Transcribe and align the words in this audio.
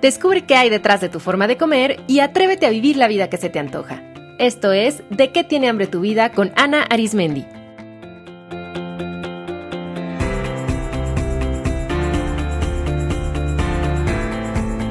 Descubre 0.00 0.44
qué 0.44 0.54
hay 0.54 0.68
detrás 0.68 1.00
de 1.00 1.08
tu 1.08 1.20
forma 1.20 1.46
de 1.46 1.56
comer 1.56 2.00
y 2.06 2.20
atrévete 2.20 2.66
a 2.66 2.70
vivir 2.70 2.96
la 2.96 3.08
vida 3.08 3.30
que 3.30 3.38
se 3.38 3.48
te 3.48 3.58
antoja. 3.58 4.02
Esto 4.38 4.72
es 4.72 5.02
De 5.08 5.32
qué 5.32 5.44
tiene 5.44 5.68
hambre 5.68 5.86
tu 5.86 6.00
vida 6.00 6.30
con 6.30 6.52
Ana 6.56 6.82
Arismendi. 6.82 7.46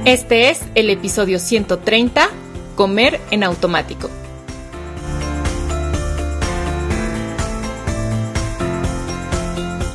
Este 0.05 0.50
es 0.50 0.62
el 0.76 0.89
episodio 0.89 1.40
130, 1.40 2.30
Comer 2.76 3.20
en 3.32 3.44
automático. 3.44 4.10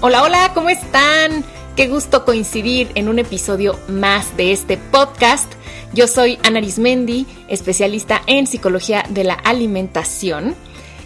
Hola, 0.01 0.23
hola, 0.23 0.51
¿cómo 0.55 0.69
están? 0.71 1.45
Qué 1.81 1.89
gusto 1.89 2.27
coincidir 2.27 2.93
en 2.95 3.09
un 3.09 3.19
episodio 3.19 3.75
más 3.89 4.37
de 4.37 4.53
este 4.53 4.77
podcast. 4.77 5.51
Yo 5.95 6.09
soy 6.09 6.39
Ana 6.45 6.59
Arismendi, 6.59 7.27
especialista 7.49 8.21
en 8.27 8.47
psicología 8.47 9.03
de 9.09 9.25
la 9.25 9.33
alimentación. 9.33 10.55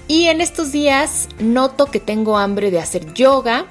Y 0.08 0.24
en 0.24 0.40
estos 0.40 0.72
días 0.72 1.28
noto 1.38 1.86
que 1.86 2.00
tengo 2.00 2.38
hambre 2.38 2.72
de 2.72 2.80
hacer 2.80 3.14
yoga, 3.14 3.66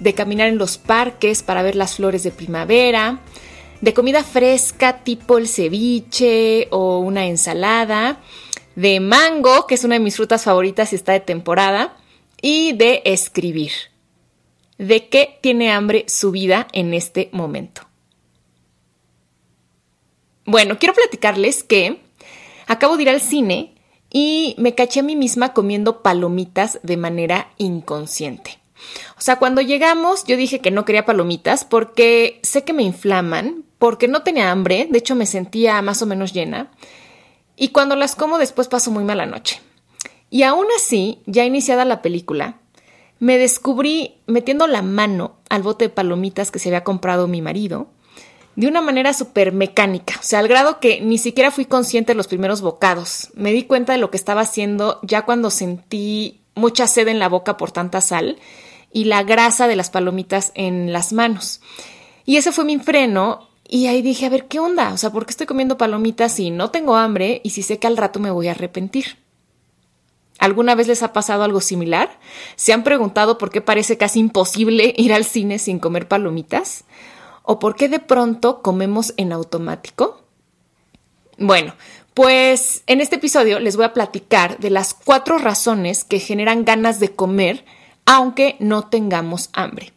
de 0.00 0.14
caminar 0.14 0.48
en 0.48 0.58
los 0.58 0.76
parques 0.76 1.44
para 1.44 1.62
ver 1.62 1.76
las 1.76 1.94
flores 1.94 2.24
de 2.24 2.32
primavera, 2.32 3.20
de 3.80 3.94
comida 3.94 4.24
fresca 4.24 5.04
tipo 5.04 5.38
el 5.38 5.46
ceviche 5.46 6.66
o 6.72 6.98
una 6.98 7.26
ensalada, 7.26 8.18
de 8.74 8.98
mango, 8.98 9.68
que 9.68 9.76
es 9.76 9.84
una 9.84 9.94
de 9.94 10.00
mis 10.00 10.16
frutas 10.16 10.42
favoritas 10.42 10.92
y 10.92 10.96
está 10.96 11.12
de 11.12 11.20
temporada, 11.20 11.96
y 12.42 12.72
de 12.72 13.02
escribir 13.04 13.93
de 14.86 15.08
qué 15.08 15.38
tiene 15.40 15.72
hambre 15.72 16.04
su 16.08 16.30
vida 16.30 16.68
en 16.72 16.94
este 16.94 17.28
momento. 17.32 17.82
Bueno, 20.46 20.78
quiero 20.78 20.94
platicarles 20.94 21.64
que 21.64 22.00
acabo 22.66 22.96
de 22.96 23.02
ir 23.02 23.10
al 23.10 23.20
cine 23.20 23.74
y 24.10 24.54
me 24.58 24.74
caché 24.74 25.00
a 25.00 25.02
mí 25.04 25.16
misma 25.16 25.52
comiendo 25.52 26.02
palomitas 26.02 26.78
de 26.82 26.96
manera 26.96 27.50
inconsciente. 27.58 28.58
O 29.16 29.20
sea, 29.20 29.36
cuando 29.36 29.60
llegamos 29.60 30.24
yo 30.24 30.36
dije 30.36 30.60
que 30.60 30.70
no 30.70 30.84
quería 30.84 31.06
palomitas 31.06 31.64
porque 31.64 32.40
sé 32.42 32.64
que 32.64 32.72
me 32.72 32.82
inflaman, 32.82 33.64
porque 33.78 34.08
no 34.08 34.22
tenía 34.22 34.50
hambre, 34.50 34.86
de 34.90 34.98
hecho 34.98 35.14
me 35.14 35.26
sentía 35.26 35.80
más 35.82 36.02
o 36.02 36.06
menos 36.06 36.32
llena, 36.32 36.70
y 37.56 37.68
cuando 37.68 37.96
las 37.96 38.16
como 38.16 38.38
después 38.38 38.68
paso 38.68 38.90
muy 38.90 39.04
mala 39.04 39.26
noche. 39.26 39.60
Y 40.30 40.42
aún 40.42 40.66
así, 40.76 41.20
ya 41.26 41.44
iniciada 41.44 41.84
la 41.84 42.02
película, 42.02 42.58
me 43.24 43.38
descubrí 43.38 44.16
metiendo 44.26 44.66
la 44.66 44.82
mano 44.82 45.36
al 45.48 45.62
bote 45.62 45.86
de 45.86 45.88
palomitas 45.88 46.50
que 46.50 46.58
se 46.58 46.68
había 46.68 46.84
comprado 46.84 47.26
mi 47.26 47.40
marido 47.40 47.86
de 48.54 48.66
una 48.68 48.82
manera 48.82 49.14
súper 49.14 49.50
mecánica, 49.50 50.16
o 50.20 50.22
sea, 50.22 50.40
al 50.40 50.46
grado 50.46 50.78
que 50.78 51.00
ni 51.00 51.16
siquiera 51.16 51.50
fui 51.50 51.64
consciente 51.64 52.12
de 52.12 52.18
los 52.18 52.26
primeros 52.26 52.60
bocados. 52.60 53.30
Me 53.34 53.50
di 53.52 53.62
cuenta 53.62 53.94
de 53.94 53.98
lo 53.98 54.10
que 54.10 54.18
estaba 54.18 54.42
haciendo 54.42 55.00
ya 55.02 55.22
cuando 55.22 55.48
sentí 55.48 56.42
mucha 56.54 56.86
sed 56.86 57.08
en 57.08 57.18
la 57.18 57.30
boca 57.30 57.56
por 57.56 57.72
tanta 57.72 58.02
sal 58.02 58.36
y 58.92 59.04
la 59.04 59.22
grasa 59.22 59.68
de 59.68 59.76
las 59.76 59.88
palomitas 59.88 60.52
en 60.54 60.92
las 60.92 61.14
manos. 61.14 61.62
Y 62.26 62.36
ese 62.36 62.52
fue 62.52 62.66
mi 62.66 62.78
freno 62.78 63.48
y 63.66 63.86
ahí 63.86 64.02
dije, 64.02 64.26
a 64.26 64.28
ver, 64.28 64.48
¿qué 64.48 64.60
onda? 64.60 64.92
O 64.92 64.98
sea, 64.98 65.08
¿por 65.08 65.24
qué 65.24 65.30
estoy 65.30 65.46
comiendo 65.46 65.78
palomitas 65.78 66.32
si 66.32 66.50
no 66.50 66.70
tengo 66.70 66.94
hambre 66.96 67.40
y 67.42 67.50
si 67.50 67.62
sé 67.62 67.78
que 67.78 67.86
al 67.86 67.96
rato 67.96 68.20
me 68.20 68.30
voy 68.30 68.48
a 68.48 68.50
arrepentir? 68.50 69.23
¿Alguna 70.38 70.74
vez 70.74 70.88
les 70.88 71.02
ha 71.02 71.12
pasado 71.12 71.44
algo 71.44 71.60
similar? 71.60 72.18
¿Se 72.56 72.72
han 72.72 72.84
preguntado 72.84 73.38
por 73.38 73.50
qué 73.50 73.60
parece 73.60 73.96
casi 73.96 74.20
imposible 74.20 74.94
ir 74.98 75.12
al 75.12 75.24
cine 75.24 75.58
sin 75.58 75.78
comer 75.78 76.08
palomitas? 76.08 76.84
¿O 77.42 77.58
por 77.58 77.76
qué 77.76 77.88
de 77.88 78.00
pronto 78.00 78.62
comemos 78.62 79.14
en 79.16 79.32
automático? 79.32 80.22
Bueno, 81.38 81.74
pues 82.14 82.82
en 82.86 83.00
este 83.00 83.16
episodio 83.16 83.58
les 83.58 83.76
voy 83.76 83.84
a 83.84 83.92
platicar 83.92 84.58
de 84.58 84.70
las 84.70 84.94
cuatro 84.94 85.38
razones 85.38 86.04
que 86.04 86.20
generan 86.20 86.64
ganas 86.64 87.00
de 87.00 87.12
comer 87.14 87.64
aunque 88.06 88.56
no 88.60 88.88
tengamos 88.88 89.50
hambre. 89.52 89.92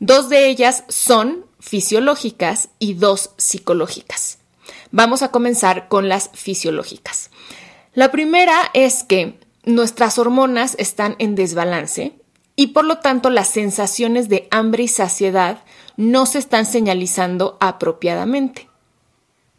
Dos 0.00 0.28
de 0.28 0.48
ellas 0.48 0.84
son 0.88 1.46
fisiológicas 1.60 2.68
y 2.78 2.94
dos 2.94 3.30
psicológicas. 3.38 4.38
Vamos 4.90 5.22
a 5.22 5.30
comenzar 5.30 5.88
con 5.88 6.08
las 6.08 6.30
fisiológicas. 6.34 7.30
La 7.94 8.10
primera 8.10 8.70
es 8.74 9.04
que 9.04 9.38
nuestras 9.64 10.18
hormonas 10.18 10.76
están 10.78 11.16
en 11.18 11.34
desbalance 11.34 12.12
y 12.56 12.68
por 12.68 12.84
lo 12.84 12.98
tanto 12.98 13.30
las 13.30 13.48
sensaciones 13.48 14.28
de 14.28 14.48
hambre 14.50 14.84
y 14.84 14.88
saciedad 14.88 15.64
no 15.96 16.26
se 16.26 16.38
están 16.38 16.66
señalizando 16.66 17.56
apropiadamente. 17.60 18.68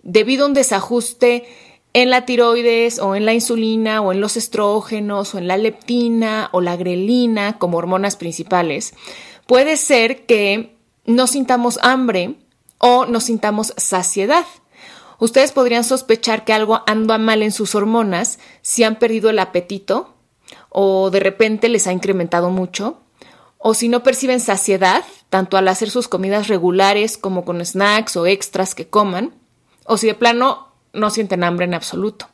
Debido 0.03 0.45
a 0.45 0.47
un 0.47 0.53
desajuste 0.53 1.45
en 1.93 2.09
la 2.09 2.25
tiroides 2.25 2.99
o 2.99 3.15
en 3.15 3.25
la 3.25 3.33
insulina 3.33 4.01
o 4.01 4.11
en 4.11 4.21
los 4.21 4.37
estrógenos 4.37 5.33
o 5.33 5.37
en 5.37 5.47
la 5.47 5.57
leptina 5.57 6.49
o 6.51 6.61
la 6.61 6.75
grelina 6.75 7.57
como 7.57 7.77
hormonas 7.77 8.15
principales, 8.15 8.93
puede 9.47 9.77
ser 9.77 10.25
que 10.25 10.75
no 11.05 11.27
sintamos 11.27 11.79
hambre 11.81 12.35
o 12.77 13.05
no 13.05 13.19
sintamos 13.19 13.73
saciedad. 13.77 14.45
Ustedes 15.19 15.51
podrían 15.51 15.83
sospechar 15.83 16.43
que 16.43 16.53
algo 16.53 16.81
anda 16.87 17.17
mal 17.17 17.41
en 17.41 17.51
sus 17.51 17.75
hormonas 17.75 18.39
si 18.61 18.83
han 18.83 18.97
perdido 18.97 19.29
el 19.29 19.39
apetito 19.39 20.15
o 20.69 21.09
de 21.09 21.19
repente 21.19 21.69
les 21.69 21.87
ha 21.87 21.93
incrementado 21.93 22.49
mucho, 22.49 22.99
o 23.57 23.73
si 23.73 23.87
no 23.87 24.03
perciben 24.03 24.39
saciedad, 24.39 25.03
tanto 25.29 25.57
al 25.57 25.67
hacer 25.67 25.89
sus 25.89 26.07
comidas 26.07 26.47
regulares 26.47 27.17
como 27.17 27.45
con 27.45 27.65
snacks 27.65 28.17
o 28.17 28.27
extras 28.27 28.75
que 28.75 28.87
coman, 28.87 29.33
o 29.85 29.97
si 29.97 30.07
de 30.07 30.13
plano 30.13 30.67
no 30.93 31.09
sienten 31.09 31.43
hambre 31.43 31.65
en 31.65 31.73
absoluto. 31.73 32.27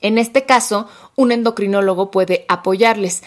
En 0.00 0.18
este 0.18 0.44
caso, 0.44 0.88
un 1.16 1.32
endocrinólogo 1.32 2.10
puede 2.10 2.44
apoyarles. 2.48 3.22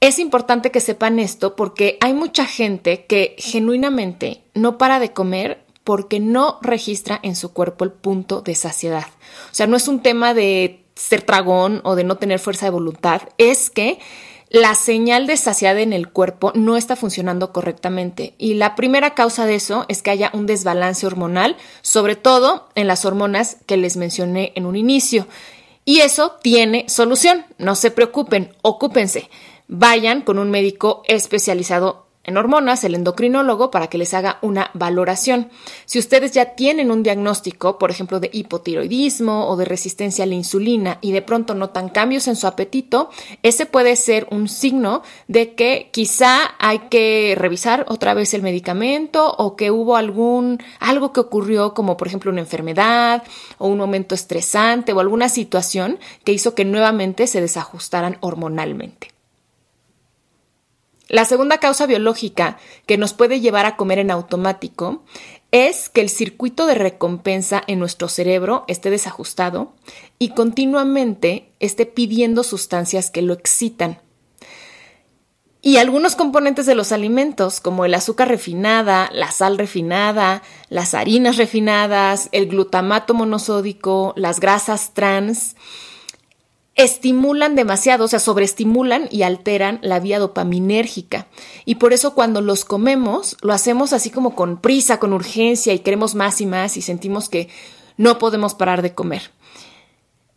Es 0.00 0.18
importante 0.18 0.70
que 0.70 0.80
sepan 0.80 1.18
esto 1.18 1.56
porque 1.56 1.96
hay 2.00 2.12
mucha 2.12 2.44
gente 2.44 3.06
que 3.06 3.34
genuinamente 3.38 4.44
no 4.52 4.76
para 4.76 5.00
de 5.00 5.12
comer 5.12 5.63
porque 5.84 6.18
no 6.18 6.58
registra 6.62 7.20
en 7.22 7.36
su 7.36 7.52
cuerpo 7.52 7.84
el 7.84 7.92
punto 7.92 8.40
de 8.40 8.54
saciedad. 8.54 9.06
O 9.50 9.54
sea, 9.54 9.66
no 9.66 9.76
es 9.76 9.86
un 9.86 10.00
tema 10.00 10.34
de 10.34 10.84
ser 10.96 11.22
tragón 11.22 11.80
o 11.84 11.94
de 11.94 12.04
no 12.04 12.16
tener 12.16 12.38
fuerza 12.38 12.66
de 12.66 12.70
voluntad, 12.70 13.22
es 13.38 13.70
que 13.70 13.98
la 14.48 14.76
señal 14.76 15.26
de 15.26 15.36
saciedad 15.36 15.78
en 15.78 15.92
el 15.92 16.10
cuerpo 16.10 16.52
no 16.54 16.76
está 16.76 16.94
funcionando 16.94 17.52
correctamente. 17.52 18.34
Y 18.38 18.54
la 18.54 18.76
primera 18.76 19.14
causa 19.14 19.46
de 19.46 19.56
eso 19.56 19.84
es 19.88 20.00
que 20.00 20.12
haya 20.12 20.30
un 20.32 20.46
desbalance 20.46 21.06
hormonal, 21.06 21.56
sobre 21.82 22.14
todo 22.14 22.68
en 22.76 22.86
las 22.86 23.04
hormonas 23.04 23.56
que 23.66 23.76
les 23.76 23.96
mencioné 23.96 24.52
en 24.54 24.66
un 24.66 24.76
inicio. 24.76 25.26
Y 25.84 26.00
eso 26.00 26.36
tiene 26.40 26.88
solución. 26.88 27.44
No 27.58 27.74
se 27.74 27.90
preocupen, 27.90 28.54
ocúpense. 28.62 29.28
Vayan 29.66 30.22
con 30.22 30.38
un 30.38 30.50
médico 30.50 31.02
especializado 31.08 32.03
en 32.24 32.36
hormonas, 32.36 32.84
el 32.84 32.94
endocrinólogo, 32.94 33.70
para 33.70 33.88
que 33.88 33.98
les 33.98 34.14
haga 34.14 34.38
una 34.42 34.70
valoración. 34.74 35.50
Si 35.84 35.98
ustedes 35.98 36.32
ya 36.32 36.54
tienen 36.54 36.90
un 36.90 37.02
diagnóstico, 37.02 37.78
por 37.78 37.90
ejemplo, 37.90 38.20
de 38.20 38.30
hipotiroidismo 38.32 39.48
o 39.48 39.56
de 39.56 39.64
resistencia 39.64 40.24
a 40.24 40.26
la 40.26 40.34
insulina 40.34 40.98
y 41.00 41.12
de 41.12 41.22
pronto 41.22 41.54
notan 41.54 41.88
cambios 41.88 42.28
en 42.28 42.36
su 42.36 42.46
apetito, 42.46 43.10
ese 43.42 43.66
puede 43.66 43.96
ser 43.96 44.26
un 44.30 44.48
signo 44.48 45.02
de 45.28 45.54
que 45.54 45.90
quizá 45.92 46.54
hay 46.58 46.80
que 46.90 47.34
revisar 47.36 47.84
otra 47.88 48.14
vez 48.14 48.34
el 48.34 48.42
medicamento 48.42 49.34
o 49.36 49.56
que 49.56 49.70
hubo 49.70 49.96
algún 49.96 50.62
algo 50.80 51.12
que 51.12 51.20
ocurrió 51.20 51.74
como 51.74 51.96
por 51.96 52.08
ejemplo 52.08 52.30
una 52.30 52.40
enfermedad 52.40 53.22
o 53.58 53.68
un 53.68 53.78
momento 53.78 54.14
estresante 54.14 54.92
o 54.92 55.00
alguna 55.00 55.28
situación 55.28 55.98
que 56.24 56.32
hizo 56.32 56.54
que 56.54 56.64
nuevamente 56.64 57.26
se 57.26 57.40
desajustaran 57.40 58.16
hormonalmente. 58.20 59.13
La 61.08 61.24
segunda 61.24 61.58
causa 61.58 61.86
biológica 61.86 62.58
que 62.86 62.96
nos 62.96 63.12
puede 63.12 63.40
llevar 63.40 63.66
a 63.66 63.76
comer 63.76 63.98
en 63.98 64.10
automático 64.10 65.04
es 65.50 65.88
que 65.88 66.00
el 66.00 66.08
circuito 66.08 66.66
de 66.66 66.74
recompensa 66.74 67.62
en 67.66 67.78
nuestro 67.78 68.08
cerebro 68.08 68.64
esté 68.66 68.90
desajustado 68.90 69.72
y 70.18 70.30
continuamente 70.30 71.52
esté 71.60 71.86
pidiendo 71.86 72.42
sustancias 72.42 73.10
que 73.10 73.22
lo 73.22 73.34
excitan. 73.34 74.00
Y 75.60 75.76
algunos 75.76 76.16
componentes 76.16 76.66
de 76.66 76.74
los 76.74 76.92
alimentos, 76.92 77.60
como 77.60 77.84
el 77.84 77.94
azúcar 77.94 78.28
refinada, 78.28 79.08
la 79.12 79.30
sal 79.30 79.56
refinada, 79.56 80.42
las 80.68 80.92
harinas 80.92 81.36
refinadas, 81.38 82.28
el 82.32 82.48
glutamato 82.48 83.14
monosódico, 83.14 84.12
las 84.16 84.40
grasas 84.40 84.92
trans, 84.92 85.56
estimulan 86.74 87.54
demasiado, 87.54 88.04
o 88.04 88.08
sea, 88.08 88.18
sobreestimulan 88.18 89.08
y 89.10 89.22
alteran 89.22 89.78
la 89.82 90.00
vía 90.00 90.18
dopaminérgica. 90.18 91.26
Y 91.64 91.76
por 91.76 91.92
eso 91.92 92.14
cuando 92.14 92.40
los 92.40 92.64
comemos, 92.64 93.36
lo 93.42 93.52
hacemos 93.52 93.92
así 93.92 94.10
como 94.10 94.34
con 94.34 94.60
prisa, 94.60 94.98
con 94.98 95.12
urgencia 95.12 95.72
y 95.72 95.78
queremos 95.80 96.14
más 96.14 96.40
y 96.40 96.46
más 96.46 96.76
y 96.76 96.82
sentimos 96.82 97.28
que 97.28 97.48
no 97.96 98.18
podemos 98.18 98.54
parar 98.54 98.82
de 98.82 98.94
comer. 98.94 99.30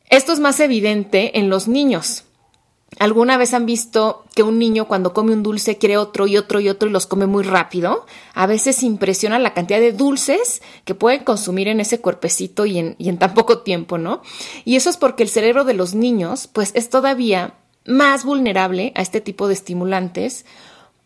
Esto 0.10 0.31
es 0.31 0.39
más 0.39 0.60
evidente 0.60 1.39
en 1.39 1.50
los 1.50 1.68
niños. 1.68 2.24
¿Alguna 3.00 3.38
vez 3.38 3.54
han 3.54 3.66
visto 3.66 4.24
que 4.34 4.44
un 4.44 4.57
niño 4.57 4.88
cuando 4.88 5.13
come 5.13 5.34
un 5.34 5.44
dulce 5.44 5.78
quiere 5.78 5.98
otro 5.98 6.25
y 6.25 6.38
otro 6.38 6.60
y 6.60 6.69
otro 6.69 6.89
y 6.89 6.92
los 6.92 7.06
come 7.06 7.28
muy 7.28 7.44
rápido? 7.44 8.06
A 8.34 8.48
veces 8.48 8.81
impresiona 8.81 9.38
la 9.39 9.54
cantidad 9.54 9.80
de 9.80 9.92
dulces 9.92 10.62
que 10.84 10.95
pueden 10.95 11.24
consumir 11.24 11.68
en 11.68 11.80
ese 11.80 12.00
cuerpecito 12.00 12.66
y 12.66 12.80
en, 12.80 12.95
y 12.98 13.10
en 13.10 13.19
tan 13.19 13.34
poco 13.34 13.60
tiempo, 13.60 13.98
¿no? 13.98 14.22
Y 14.66 14.78
eso 14.78 14.89
es 14.89 14.98
porque 14.98 15.24
el 15.24 15.30
cerebro 15.30 15.63
de 15.63 15.74
los 15.74 15.94
niños 15.94 16.48
pues 16.48 16.72
es 16.75 16.89
todavía 16.89 17.56
más 17.86 18.24
vulnerable 18.24 18.94
a 18.95 19.01
este 19.01 19.22
tipo 19.22 19.48
de 19.48 19.54
estimulantes 19.54 20.45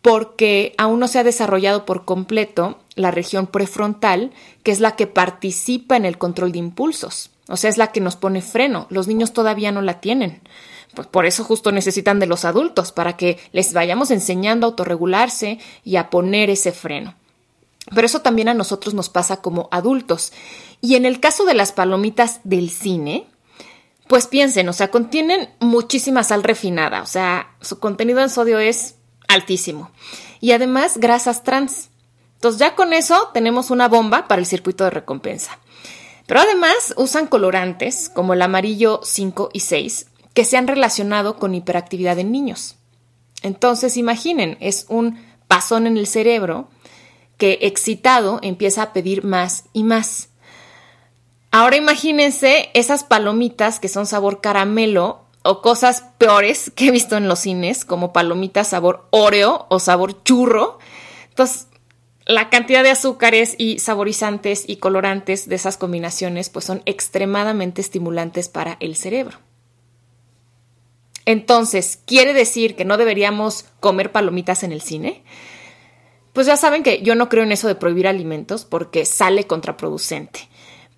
porque 0.02 0.74
aún 0.78 1.00
no 1.00 1.08
se 1.08 1.20
ha 1.20 1.24
desarrollado 1.24 1.86
por 1.86 2.06
completo 2.06 2.80
la 2.96 3.12
región 3.12 3.48
prefrontal, 3.48 4.32
que 4.64 4.72
es 4.72 4.80
la 4.80 4.96
que 4.96 5.08
participa 5.08 5.96
en 5.96 6.06
el 6.06 6.18
control 6.18 6.52
de 6.52 6.60
impulsos. 6.60 7.32
O 7.48 7.58
sea, 7.58 7.70
es 7.70 7.78
la 7.78 7.92
que 7.92 8.02
nos 8.02 8.16
pone 8.16 8.42
freno. 8.42 8.88
Los 8.90 9.08
niños 9.08 9.34
todavía 9.34 9.72
no 9.72 9.82
la 9.82 10.00
tienen. 10.00 10.42
Pues 10.96 11.08
por 11.08 11.26
eso 11.26 11.44
justo 11.44 11.72
necesitan 11.72 12.20
de 12.20 12.28
los 12.28 12.46
adultos, 12.46 12.92
para 12.92 13.16
que 13.18 13.40
les 13.52 13.74
vayamos 13.74 14.12
enseñando 14.12 14.66
a 14.66 14.70
autorregularse 14.70 15.60
y 15.84 15.96
a 15.96 16.10
poner 16.10 16.50
ese 16.50 16.72
freno. 16.72 17.16
Pero 17.94 18.06
eso 18.06 18.22
también 18.22 18.50
a 18.50 18.54
nosotros 18.54 18.94
nos 18.94 19.10
pasa 19.10 19.42
como 19.42 19.68
adultos. 19.72 20.34
Y 20.82 20.96
en 20.96 21.06
el 21.06 21.20
caso 21.20 21.46
de 21.46 21.54
las 21.54 21.72
palomitas 21.72 22.42
del 22.44 22.70
cine, 22.70 23.28
pues 24.08 24.28
piensen, 24.28 24.68
o 24.68 24.74
sea, 24.74 24.92
contienen 24.92 25.50
muchísima 25.60 26.24
sal 26.24 26.44
refinada, 26.44 27.02
o 27.02 27.06
sea, 27.06 27.56
su 27.62 27.80
contenido 27.80 28.20
en 28.22 28.30
sodio 28.30 28.60
es 28.60 28.96
altísimo. 29.30 29.90
Y 30.42 30.52
además 30.52 30.98
grasas 30.98 31.44
trans. 31.44 31.90
Entonces 32.36 32.60
ya 32.60 32.76
con 32.76 32.92
eso 32.92 33.30
tenemos 33.34 33.70
una 33.72 33.88
bomba 33.88 34.28
para 34.28 34.42
el 34.42 34.46
circuito 34.46 34.84
de 34.84 34.90
recompensa. 34.90 35.60
Pero 36.28 36.42
además 36.42 36.94
usan 36.98 37.28
colorantes 37.28 38.10
como 38.10 38.34
el 38.34 38.42
amarillo 38.42 39.02
5 39.04 39.50
y 39.54 39.62
6 39.62 40.08
que 40.34 40.46
se 40.46 40.58
han 40.58 40.68
relacionado 40.68 41.38
con 41.38 41.56
hiperactividad 41.56 42.20
en 42.20 42.32
niños. 42.32 42.76
Entonces 43.44 43.98
imaginen, 43.98 44.58
es 44.60 44.86
un 44.90 45.20
pasón 45.48 45.88
en 45.88 45.98
el 45.98 46.08
cerebro 46.08 46.70
que 47.38 47.60
excitado 47.62 48.40
empieza 48.44 48.84
a 48.84 48.94
pedir 48.94 49.24
más 49.24 49.66
y 49.74 49.84
más. 49.84 50.30
Ahora 51.50 51.76
imagínense 51.76 52.70
esas 52.74 53.04
palomitas 53.04 53.80
que 53.80 53.90
son 53.90 54.06
sabor 54.06 54.42
caramelo 54.42 55.26
o 55.44 55.62
cosas 55.62 56.06
peores 56.18 56.72
que 56.76 56.88
he 56.88 56.92
visto 56.92 57.18
en 57.18 57.28
los 57.28 57.40
cines, 57.40 57.84
como 57.84 58.14
palomitas 58.14 58.70
sabor 58.70 59.08
Oreo 59.10 59.66
o 59.70 59.80
sabor 59.80 60.24
churro. 60.24 60.80
Entonces, 61.30 61.68
la 62.26 62.50
cantidad 62.50 62.84
de 62.84 62.92
azúcares 62.92 63.56
y 63.58 63.80
saborizantes 63.80 64.64
y 64.68 64.78
colorantes 64.78 65.50
de 65.50 65.56
esas 65.56 65.78
combinaciones 65.78 66.50
pues 66.50 66.66
son 66.66 66.84
extremadamente 66.86 67.82
estimulantes 67.82 68.48
para 68.48 68.78
el 68.80 68.96
cerebro. 68.96 69.40
Entonces, 71.26 72.00
¿quiere 72.06 72.34
decir 72.34 72.76
que 72.76 72.86
no 72.86 72.98
deberíamos 72.98 73.66
comer 73.80 74.12
palomitas 74.12 74.64
en 74.64 74.72
el 74.72 74.82
cine? 74.82 75.24
Pues 76.34 76.48
ya 76.48 76.58
saben 76.58 76.84
que 76.84 77.02
yo 77.02 77.16
no 77.16 77.30
creo 77.30 77.44
en 77.44 77.52
eso 77.52 77.68
de 77.68 77.76
prohibir 77.76 78.08
alimentos 78.08 78.66
porque 78.66 79.06
sale 79.06 79.46
contraproducente 79.46 80.50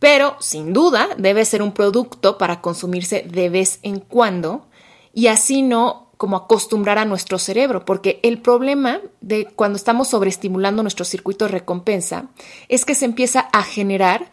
pero 0.04 0.36
sin 0.42 0.74
duda 0.74 1.08
debe 1.18 1.46
ser 1.46 1.62
un 1.62 1.72
producto 1.72 2.38
para 2.38 2.60
consumirse 2.60 3.25
de 3.25 3.48
vez 3.48 3.80
en 3.84 4.02
cuando 4.02 4.68
y 5.14 5.28
así 5.28 5.62
no 5.62 6.10
como 6.18 6.36
acostumbrar 6.36 6.98
a 6.98 7.06
nuestro 7.06 7.40
cerebro, 7.40 7.86
porque 7.86 8.20
el 8.22 8.42
problema 8.42 9.00
de 9.22 9.46
cuando 9.46 9.78
estamos 9.78 10.10
sobreestimulando 10.10 10.81
nuestro 10.81 11.06
circuito 11.06 11.46
de 11.46 11.52
recompensa 11.52 12.28
es 12.68 12.84
que 12.84 12.96
se 12.96 13.06
empieza 13.06 13.48
a 13.54 13.64
generar 13.64 14.30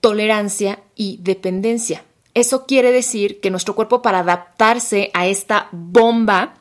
tolerancia 0.00 0.78
y 0.94 1.18
dependencia. 1.22 2.04
Eso 2.34 2.66
quiere 2.66 2.92
decir 2.92 3.40
que 3.40 3.50
nuestro 3.50 3.74
cuerpo 3.74 4.02
para 4.02 4.20
adaptarse 4.20 5.10
a 5.14 5.26
esta 5.26 5.68
bomba 5.72 6.54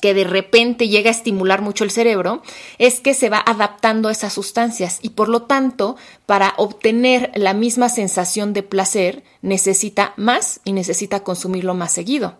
que 0.00 0.14
de 0.14 0.24
repente 0.24 0.88
llega 0.88 1.10
a 1.10 1.12
estimular 1.12 1.62
mucho 1.62 1.84
el 1.84 1.90
cerebro, 1.90 2.42
es 2.78 3.00
que 3.00 3.14
se 3.14 3.30
va 3.30 3.42
adaptando 3.44 4.08
a 4.08 4.12
esas 4.12 4.32
sustancias 4.32 4.98
y 5.02 5.10
por 5.10 5.28
lo 5.28 5.42
tanto, 5.42 5.96
para 6.26 6.54
obtener 6.58 7.32
la 7.34 7.54
misma 7.54 7.88
sensación 7.88 8.52
de 8.52 8.62
placer, 8.62 9.24
necesita 9.42 10.12
más 10.16 10.60
y 10.64 10.72
necesita 10.72 11.20
consumirlo 11.20 11.74
más 11.74 11.92
seguido. 11.92 12.36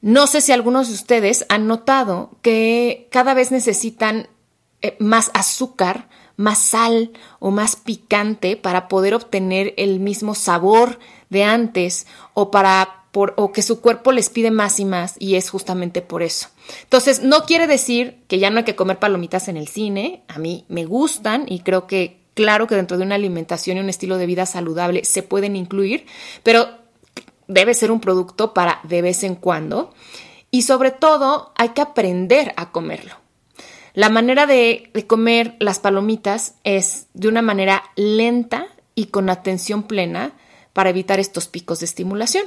No 0.00 0.26
sé 0.26 0.40
si 0.40 0.52
algunos 0.52 0.88
de 0.88 0.94
ustedes 0.94 1.46
han 1.48 1.66
notado 1.66 2.30
que 2.42 3.06
cada 3.10 3.34
vez 3.34 3.52
necesitan 3.52 4.28
eh, 4.80 4.96
más 4.98 5.30
azúcar, 5.34 6.08
más 6.36 6.58
sal 6.58 7.12
o 7.38 7.50
más 7.50 7.76
picante 7.76 8.56
para 8.56 8.88
poder 8.88 9.14
obtener 9.14 9.74
el 9.76 10.00
mismo 10.00 10.34
sabor 10.34 10.98
de 11.32 11.44
antes 11.44 12.06
o 12.34 12.50
para 12.50 12.98
o 13.14 13.52
que 13.52 13.60
su 13.60 13.80
cuerpo 13.80 14.10
les 14.10 14.30
pide 14.30 14.50
más 14.50 14.80
y 14.80 14.86
más 14.86 15.16
y 15.18 15.34
es 15.34 15.50
justamente 15.50 16.00
por 16.00 16.22
eso. 16.22 16.48
Entonces, 16.84 17.22
no 17.22 17.44
quiere 17.44 17.66
decir 17.66 18.22
que 18.26 18.38
ya 18.38 18.48
no 18.48 18.58
hay 18.58 18.64
que 18.64 18.76
comer 18.76 18.98
palomitas 18.98 19.48
en 19.48 19.58
el 19.58 19.68
cine, 19.68 20.22
a 20.28 20.38
mí 20.38 20.64
me 20.68 20.86
gustan 20.86 21.44
y 21.46 21.60
creo 21.60 21.86
que 21.86 22.20
claro 22.34 22.66
que 22.66 22.74
dentro 22.74 22.96
de 22.96 23.04
una 23.04 23.16
alimentación 23.16 23.76
y 23.76 23.80
un 23.80 23.90
estilo 23.90 24.16
de 24.16 24.24
vida 24.24 24.46
saludable 24.46 25.04
se 25.04 25.22
pueden 25.22 25.56
incluir, 25.56 26.06
pero 26.42 26.68
debe 27.48 27.74
ser 27.74 27.90
un 27.90 28.00
producto 28.00 28.54
para 28.54 28.80
de 28.84 29.02
vez 29.02 29.24
en 29.24 29.34
cuando 29.34 29.92
y 30.50 30.62
sobre 30.62 30.90
todo 30.90 31.52
hay 31.56 31.70
que 31.70 31.82
aprender 31.82 32.54
a 32.56 32.72
comerlo. 32.72 33.14
La 33.92 34.08
manera 34.08 34.46
de, 34.46 34.90
de 34.94 35.06
comer 35.06 35.56
las 35.58 35.80
palomitas 35.80 36.54
es 36.64 37.08
de 37.12 37.28
una 37.28 37.42
manera 37.42 37.82
lenta 37.94 38.68
y 38.94 39.06
con 39.06 39.28
atención 39.28 39.82
plena 39.82 40.32
para 40.72 40.90
evitar 40.90 41.20
estos 41.20 41.48
picos 41.48 41.80
de 41.80 41.86
estimulación. 41.86 42.44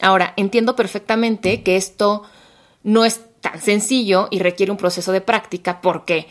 Ahora, 0.00 0.34
entiendo 0.36 0.76
perfectamente 0.76 1.62
que 1.62 1.76
esto 1.76 2.22
no 2.82 3.04
es 3.04 3.20
tan 3.40 3.60
sencillo 3.60 4.28
y 4.30 4.38
requiere 4.38 4.72
un 4.72 4.78
proceso 4.78 5.12
de 5.12 5.20
práctica 5.20 5.80
porque 5.80 6.26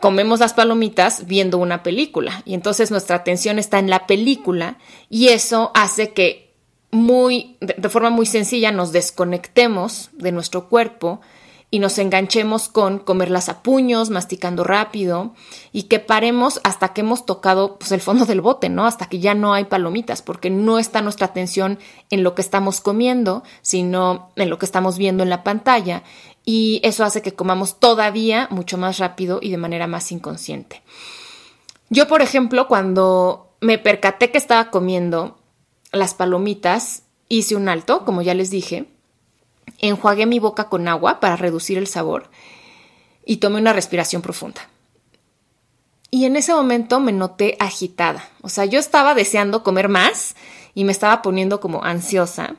comemos 0.00 0.40
las 0.40 0.54
palomitas 0.54 1.26
viendo 1.26 1.58
una 1.58 1.82
película 1.82 2.42
y 2.44 2.54
entonces 2.54 2.90
nuestra 2.90 3.16
atención 3.16 3.58
está 3.58 3.78
en 3.78 3.90
la 3.90 4.06
película 4.06 4.78
y 5.10 5.28
eso 5.28 5.72
hace 5.74 6.12
que 6.12 6.54
muy 6.90 7.56
de 7.60 7.88
forma 7.88 8.10
muy 8.10 8.24
sencilla 8.24 8.72
nos 8.72 8.92
desconectemos 8.92 10.10
de 10.12 10.32
nuestro 10.32 10.68
cuerpo 10.68 11.20
y 11.70 11.80
nos 11.80 11.98
enganchemos 11.98 12.68
con 12.68 12.98
comerlas 12.98 13.48
a 13.48 13.62
puños, 13.62 14.08
masticando 14.08 14.64
rápido 14.64 15.34
y 15.70 15.84
que 15.84 15.98
paremos 15.98 16.60
hasta 16.64 16.94
que 16.94 17.02
hemos 17.02 17.26
tocado 17.26 17.78
pues, 17.78 17.92
el 17.92 18.00
fondo 18.00 18.24
del 18.24 18.40
bote, 18.40 18.70
¿no? 18.70 18.86
Hasta 18.86 19.06
que 19.06 19.18
ya 19.18 19.34
no 19.34 19.52
hay 19.52 19.64
palomitas, 19.64 20.22
porque 20.22 20.48
no 20.48 20.78
está 20.78 21.02
nuestra 21.02 21.26
atención 21.26 21.78
en 22.08 22.22
lo 22.22 22.34
que 22.34 22.42
estamos 22.42 22.80
comiendo, 22.80 23.42
sino 23.60 24.30
en 24.36 24.48
lo 24.48 24.58
que 24.58 24.64
estamos 24.64 24.96
viendo 24.96 25.22
en 25.22 25.30
la 25.30 25.44
pantalla 25.44 26.04
y 26.50 26.80
eso 26.82 27.04
hace 27.04 27.20
que 27.20 27.34
comamos 27.34 27.78
todavía 27.78 28.48
mucho 28.50 28.78
más 28.78 28.96
rápido 28.96 29.38
y 29.42 29.50
de 29.50 29.58
manera 29.58 29.86
más 29.86 30.10
inconsciente. 30.10 30.82
Yo, 31.90 32.08
por 32.08 32.22
ejemplo, 32.22 32.68
cuando 32.68 33.50
me 33.60 33.76
percaté 33.76 34.30
que 34.30 34.38
estaba 34.38 34.70
comiendo 34.70 35.36
las 35.92 36.14
palomitas, 36.14 37.02
hice 37.28 37.54
un 37.54 37.68
alto, 37.68 38.06
como 38.06 38.22
ya 38.22 38.32
les 38.32 38.48
dije, 38.48 38.86
enjuagué 39.78 40.26
mi 40.26 40.38
boca 40.38 40.68
con 40.68 40.88
agua 40.88 41.20
para 41.20 41.36
reducir 41.36 41.78
el 41.78 41.86
sabor 41.86 42.30
y 43.24 43.36
tomé 43.36 43.60
una 43.60 43.72
respiración 43.72 44.22
profunda. 44.22 44.68
Y 46.10 46.24
en 46.24 46.36
ese 46.36 46.54
momento 46.54 47.00
me 47.00 47.12
noté 47.12 47.56
agitada. 47.60 48.28
O 48.40 48.48
sea, 48.48 48.64
yo 48.64 48.78
estaba 48.78 49.14
deseando 49.14 49.62
comer 49.62 49.88
más 49.88 50.34
y 50.74 50.84
me 50.84 50.92
estaba 50.92 51.20
poniendo 51.20 51.60
como 51.60 51.84
ansiosa. 51.84 52.56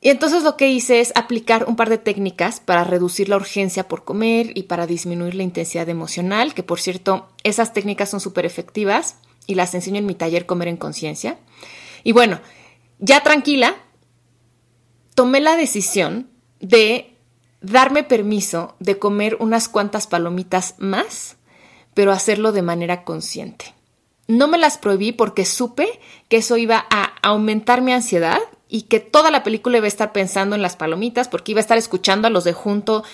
Y 0.00 0.08
entonces 0.08 0.42
lo 0.42 0.56
que 0.56 0.68
hice 0.68 0.98
es 0.98 1.12
aplicar 1.14 1.66
un 1.68 1.76
par 1.76 1.88
de 1.88 1.98
técnicas 1.98 2.58
para 2.58 2.82
reducir 2.82 3.28
la 3.28 3.36
urgencia 3.36 3.86
por 3.86 4.02
comer 4.02 4.50
y 4.58 4.64
para 4.64 4.88
disminuir 4.88 5.36
la 5.36 5.44
intensidad 5.44 5.88
emocional, 5.88 6.54
que 6.54 6.64
por 6.64 6.80
cierto, 6.80 7.28
esas 7.44 7.72
técnicas 7.72 8.10
son 8.10 8.18
súper 8.18 8.44
efectivas 8.44 9.18
y 9.46 9.54
las 9.54 9.74
enseño 9.74 9.98
en 9.98 10.06
mi 10.06 10.16
taller 10.16 10.44
Comer 10.44 10.66
en 10.66 10.76
Conciencia. 10.76 11.38
Y 12.02 12.10
bueno, 12.10 12.40
ya 12.98 13.22
tranquila, 13.22 13.76
tomé 15.14 15.40
la 15.40 15.56
decisión 15.56 16.28
de 16.60 17.16
darme 17.60 18.02
permiso 18.02 18.74
de 18.80 18.98
comer 18.98 19.36
unas 19.40 19.68
cuantas 19.68 20.06
palomitas 20.06 20.74
más, 20.78 21.36
pero 21.94 22.12
hacerlo 22.12 22.52
de 22.52 22.62
manera 22.62 23.04
consciente. 23.04 23.74
No 24.28 24.48
me 24.48 24.58
las 24.58 24.78
prohibí 24.78 25.12
porque 25.12 25.44
supe 25.44 26.00
que 26.28 26.38
eso 26.38 26.56
iba 26.56 26.86
a 26.90 27.12
aumentar 27.22 27.82
mi 27.82 27.92
ansiedad 27.92 28.38
y 28.68 28.82
que 28.82 29.00
toda 29.00 29.30
la 29.30 29.42
película 29.42 29.78
iba 29.78 29.84
a 29.84 29.88
estar 29.88 30.12
pensando 30.12 30.56
en 30.56 30.62
las 30.62 30.76
palomitas 30.76 31.28
porque 31.28 31.52
iba 31.52 31.58
a 31.58 31.62
estar 31.62 31.76
escuchando 31.76 32.28
a 32.28 32.30
los 32.30 32.44
de 32.44 32.52
junto 32.52 33.04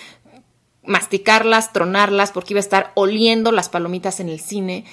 masticarlas, 0.85 1.73
tronarlas, 1.73 2.31
porque 2.31 2.53
iba 2.53 2.59
a 2.59 2.61
estar 2.61 2.91
oliendo 2.95 3.51
las 3.51 3.69
palomitas 3.69 4.19
en 4.19 4.29
el 4.29 4.39
cine. 4.39 4.85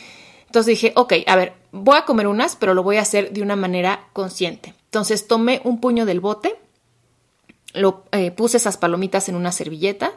Entonces 0.46 0.66
dije, 0.66 0.92
ok, 0.96 1.14
a 1.26 1.36
ver, 1.36 1.54
voy 1.72 1.96
a 1.96 2.04
comer 2.04 2.26
unas, 2.26 2.56
pero 2.56 2.74
lo 2.74 2.82
voy 2.82 2.96
a 2.96 3.02
hacer 3.02 3.32
de 3.32 3.42
una 3.42 3.56
manera 3.56 4.08
consciente. 4.12 4.74
Entonces 4.86 5.26
tomé 5.26 5.60
un 5.64 5.80
puño 5.80 6.06
del 6.06 6.20
bote, 6.20 6.56
eh, 8.12 8.30
puse 8.30 8.56
esas 8.56 8.76
palomitas 8.76 9.28
en 9.28 9.36
una 9.36 9.52
servilleta 9.52 10.12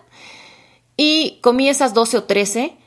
y 0.98 1.40
comí 1.42 1.70
esas 1.70 1.94
12 1.94 2.18
o 2.18 2.24
13 2.24 2.78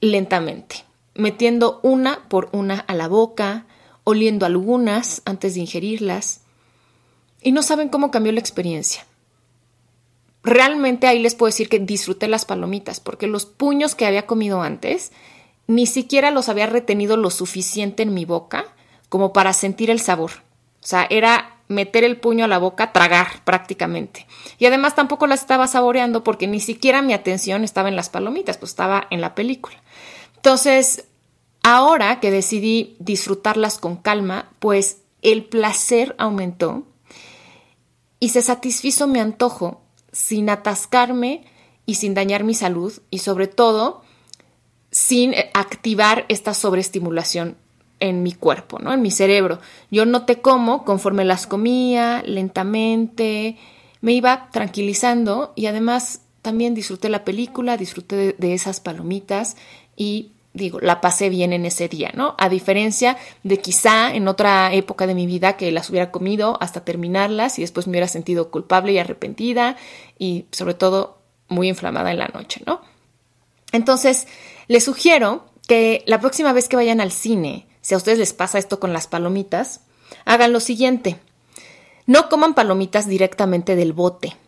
lentamente, 0.00 0.84
metiendo 1.14 1.80
una 1.82 2.28
por 2.28 2.48
una 2.52 2.80
a 2.80 2.94
la 2.94 3.08
boca, 3.08 3.66
oliendo 4.04 4.46
algunas 4.46 5.22
antes 5.24 5.54
de 5.54 5.60
ingerirlas. 5.60 6.42
y 7.42 7.52
no 7.52 7.62
saben 7.62 7.90
cómo 7.90 8.10
cambió 8.10 8.32
la 8.32 8.40
experiencia. 8.40 9.06
Realmente 10.42 11.06
ahí 11.06 11.18
les 11.18 11.34
puedo 11.34 11.48
decir 11.48 11.68
que 11.68 11.78
disfruté 11.78 12.26
las 12.26 12.46
palomitas, 12.46 13.00
porque 13.00 13.26
los 13.26 13.44
puños 13.44 13.94
que 13.94 14.06
había 14.06 14.26
comido 14.26 14.62
antes 14.62 15.12
ni 15.66 15.86
siquiera 15.86 16.30
los 16.30 16.48
había 16.48 16.66
retenido 16.66 17.16
lo 17.16 17.30
suficiente 17.30 18.02
en 18.02 18.14
mi 18.14 18.24
boca 18.24 18.66
como 19.08 19.32
para 19.32 19.52
sentir 19.52 19.90
el 19.90 20.00
sabor. 20.00 20.30
O 20.82 20.86
sea, 20.86 21.06
era 21.08 21.53
meter 21.68 22.04
el 22.04 22.18
puño 22.18 22.44
a 22.44 22.48
la 22.48 22.58
boca, 22.58 22.92
tragar 22.92 23.42
prácticamente. 23.44 24.26
Y 24.58 24.66
además 24.66 24.94
tampoco 24.94 25.26
las 25.26 25.40
estaba 25.40 25.66
saboreando 25.66 26.24
porque 26.24 26.46
ni 26.46 26.60
siquiera 26.60 27.02
mi 27.02 27.12
atención 27.12 27.64
estaba 27.64 27.88
en 27.88 27.96
las 27.96 28.10
palomitas, 28.10 28.58
pues 28.58 28.72
estaba 28.72 29.06
en 29.10 29.20
la 29.20 29.34
película. 29.34 29.76
Entonces, 30.36 31.06
ahora 31.62 32.20
que 32.20 32.30
decidí 32.30 32.96
disfrutarlas 32.98 33.78
con 33.78 33.96
calma, 33.96 34.50
pues 34.58 34.98
el 35.22 35.44
placer 35.44 36.14
aumentó 36.18 36.84
y 38.20 38.28
se 38.28 38.42
satisfizo 38.42 39.06
mi 39.06 39.20
antojo 39.20 39.82
sin 40.12 40.50
atascarme 40.50 41.44
y 41.86 41.96
sin 41.96 42.14
dañar 42.14 42.44
mi 42.44 42.54
salud 42.54 42.92
y 43.10 43.18
sobre 43.18 43.46
todo 43.46 44.02
sin 44.90 45.34
activar 45.54 46.24
esta 46.28 46.54
sobreestimulación 46.54 47.56
en 48.00 48.22
mi 48.22 48.32
cuerpo, 48.32 48.78
¿no? 48.78 48.92
En 48.92 49.02
mi 49.02 49.10
cerebro. 49.10 49.60
Yo 49.90 50.06
noté 50.06 50.40
cómo, 50.40 50.84
conforme 50.84 51.24
las 51.24 51.46
comía, 51.46 52.22
lentamente, 52.26 53.56
me 54.00 54.12
iba 54.12 54.48
tranquilizando 54.50 55.52
y 55.56 55.66
además 55.66 56.20
también 56.42 56.74
disfruté 56.74 57.08
la 57.08 57.24
película, 57.24 57.76
disfruté 57.76 58.16
de, 58.16 58.32
de, 58.36 58.54
esas 58.54 58.80
palomitas 58.80 59.56
y 59.96 60.32
digo, 60.52 60.78
la 60.80 61.00
pasé 61.00 61.30
bien 61.30 61.52
en 61.52 61.66
ese 61.66 61.88
día, 61.88 62.12
¿no? 62.14 62.34
A 62.38 62.48
diferencia 62.48 63.16
de 63.42 63.58
quizá 63.58 64.14
en 64.14 64.28
otra 64.28 64.72
época 64.72 65.06
de 65.06 65.14
mi 65.14 65.26
vida 65.26 65.56
que 65.56 65.72
las 65.72 65.90
hubiera 65.90 66.10
comido 66.10 66.56
hasta 66.60 66.84
terminarlas 66.84 67.58
y 67.58 67.62
después 67.62 67.86
me 67.86 67.92
hubiera 67.92 68.08
sentido 68.08 68.50
culpable 68.50 68.92
y 68.92 68.98
arrepentida 68.98 69.76
y 70.18 70.46
sobre 70.52 70.74
todo 70.74 71.18
muy 71.48 71.68
inflamada 71.68 72.10
en 72.12 72.18
la 72.18 72.28
noche, 72.28 72.62
¿no? 72.66 72.80
Entonces, 73.72 74.28
les 74.68 74.84
sugiero 74.84 75.46
que 75.66 76.04
la 76.06 76.20
próxima 76.20 76.52
vez 76.52 76.68
que 76.68 76.76
vayan 76.76 77.00
al 77.00 77.10
cine, 77.10 77.66
si 77.84 77.92
a 77.92 77.98
ustedes 77.98 78.18
les 78.18 78.32
pasa 78.32 78.58
esto 78.58 78.80
con 78.80 78.94
las 78.94 79.06
palomitas, 79.06 79.82
hagan 80.24 80.54
lo 80.54 80.60
siguiente. 80.60 81.20
No 82.06 82.30
coman 82.30 82.54
palomitas 82.54 83.06
directamente 83.06 83.76
del 83.76 83.92
bote, 83.92 84.38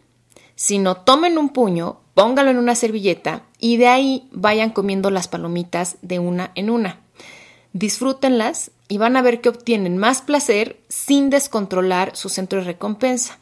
sino 0.55 0.97
tomen 0.97 1.37
un 1.37 1.51
puño, 1.51 2.01
pónganlo 2.15 2.51
en 2.51 2.57
una 2.57 2.75
servilleta 2.75 3.43
y 3.59 3.77
de 3.77 3.89
ahí 3.89 4.27
vayan 4.33 4.71
comiendo 4.71 5.11
las 5.11 5.29
palomitas 5.29 5.99
de 6.01 6.19
una 6.19 6.51
en 6.55 6.71
una. 6.71 7.01
Disfrútenlas 7.75 8.71
y 8.89 8.97
van 8.97 9.19
a 9.19 9.23
ver 9.23 9.43
que 9.43 9.51
obtienen 9.51 9.99
más 9.99 10.23
placer 10.23 10.81
sin 10.89 11.29
descontrolar 11.29 12.17
su 12.17 12.31
centro 12.31 12.61
de 12.61 12.65
recompensa. 12.65 13.39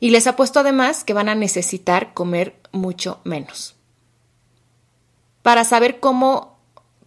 Y 0.00 0.10
les 0.10 0.26
apuesto 0.26 0.58
además 0.58 1.04
que 1.04 1.12
van 1.12 1.28
a 1.28 1.36
necesitar 1.36 2.14
comer 2.14 2.56
mucho 2.72 3.20
menos. 3.22 3.76
Para 5.42 5.62
saber 5.62 6.00
cómo 6.00 6.49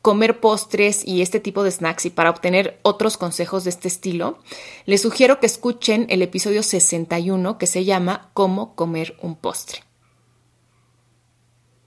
comer 0.04 0.42
postres 0.42 1.08
y 1.08 1.22
este 1.22 1.40
tipo 1.40 1.64
de 1.64 1.72
snacks 1.72 2.06
y 2.06 2.10
para 2.10 2.30
obtener 2.30 2.78
otros 2.84 3.16
consejos 3.16 3.64
de 3.64 3.70
este 3.70 3.88
estilo, 3.88 4.38
les 4.86 5.02
sugiero 5.02 5.40
que 5.40 5.46
escuchen 5.46 6.08
el 6.10 6.22
episodio 6.22 6.62
61 6.62 7.58
que 7.58 7.68
se 7.68 7.86
llama 7.86 8.30
Cómo 8.34 8.76
comer 8.76 9.16
un 9.22 9.38
postre. 9.38 9.86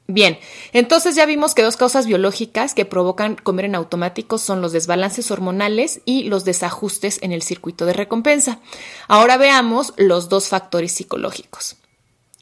Bien, 0.08 0.38
entonces 0.72 1.14
ya 1.14 1.26
vimos 1.26 1.54
que 1.54 1.62
dos 1.62 1.76
causas 1.76 2.06
biológicas 2.06 2.72
que 2.72 2.86
provocan 2.86 3.34
comer 3.34 3.66
en 3.66 3.74
automático 3.74 4.38
son 4.38 4.62
los 4.62 4.72
desbalances 4.72 5.30
hormonales 5.30 6.00
y 6.06 6.24
los 6.24 6.46
desajustes 6.46 7.18
en 7.20 7.32
el 7.32 7.42
circuito 7.42 7.84
de 7.84 7.92
recompensa. 7.92 8.60
Ahora 9.08 9.36
veamos 9.36 9.92
los 9.98 10.30
dos 10.30 10.48
factores 10.48 10.92
psicológicos. 10.92 11.76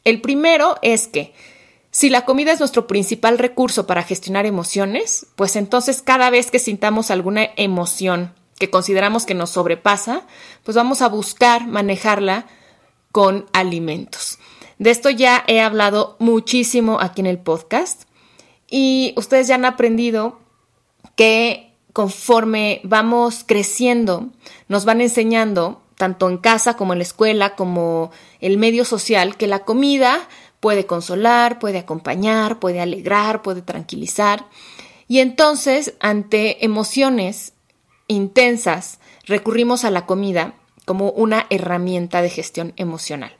El 0.04 0.21
primero 0.21 0.76
es 0.83 1.09
que 1.09 1.35
si 1.94 2.10
la 2.10 2.24
comida 2.24 2.50
es 2.50 2.58
nuestro 2.58 2.88
principal 2.88 3.38
recurso 3.38 3.86
para 3.86 4.02
gestionar 4.02 4.46
emociones, 4.46 5.26
pues 5.36 5.54
entonces 5.54 6.02
cada 6.02 6.28
vez 6.28 6.50
que 6.50 6.58
sintamos 6.58 7.12
alguna 7.12 7.50
emoción 7.54 8.34
que 8.58 8.68
consideramos 8.68 9.26
que 9.26 9.34
nos 9.34 9.50
sobrepasa, 9.50 10.22
pues 10.64 10.76
vamos 10.76 11.02
a 11.02 11.08
buscar 11.08 11.68
manejarla 11.68 12.46
con 13.12 13.46
alimentos. 13.52 14.40
De 14.80 14.90
esto 14.90 15.08
ya 15.08 15.44
he 15.46 15.60
hablado 15.60 16.16
muchísimo 16.18 16.98
aquí 17.00 17.20
en 17.20 17.28
el 17.28 17.38
podcast 17.38 18.08
y 18.68 19.14
ustedes 19.16 19.46
ya 19.46 19.54
han 19.54 19.64
aprendido 19.64 20.40
que 21.14 21.76
conforme 21.92 22.80
vamos 22.82 23.44
creciendo, 23.46 24.30
nos 24.66 24.84
van 24.84 25.00
enseñando, 25.00 25.80
tanto 25.94 26.28
en 26.28 26.38
casa 26.38 26.76
como 26.76 26.92
en 26.92 26.98
la 26.98 27.04
escuela, 27.04 27.54
como 27.54 28.10
el 28.40 28.58
medio 28.58 28.84
social, 28.84 29.36
que 29.36 29.46
la 29.46 29.60
comida 29.60 30.28
Puede 30.64 30.87
consolar, 30.87 31.59
puede 31.59 31.76
acompañar, 31.76 32.59
puede 32.59 32.80
alegrar, 32.80 33.42
puede 33.42 33.61
tranquilizar. 33.61 34.47
Y 35.09 35.18
entonces, 35.18 35.92
ante 36.00 36.64
emociones 36.64 37.52
intensas, 38.09 38.99
recurrimos 39.26 39.85
a 39.85 39.90
la 39.90 40.06
comida 40.06 40.54
como 40.87 41.11
una 41.11 41.44
herramienta 41.50 42.23
de 42.23 42.30
gestión 42.30 42.73
emocional. 42.76 43.37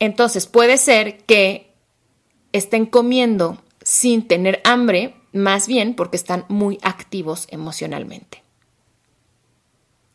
Entonces, 0.00 0.46
puede 0.46 0.76
ser 0.76 1.24
que 1.24 1.72
estén 2.52 2.84
comiendo 2.84 3.56
sin 3.82 4.28
tener 4.28 4.60
hambre, 4.64 5.14
más 5.32 5.66
bien 5.66 5.94
porque 5.94 6.18
están 6.18 6.44
muy 6.48 6.78
activos 6.82 7.46
emocionalmente. 7.50 8.42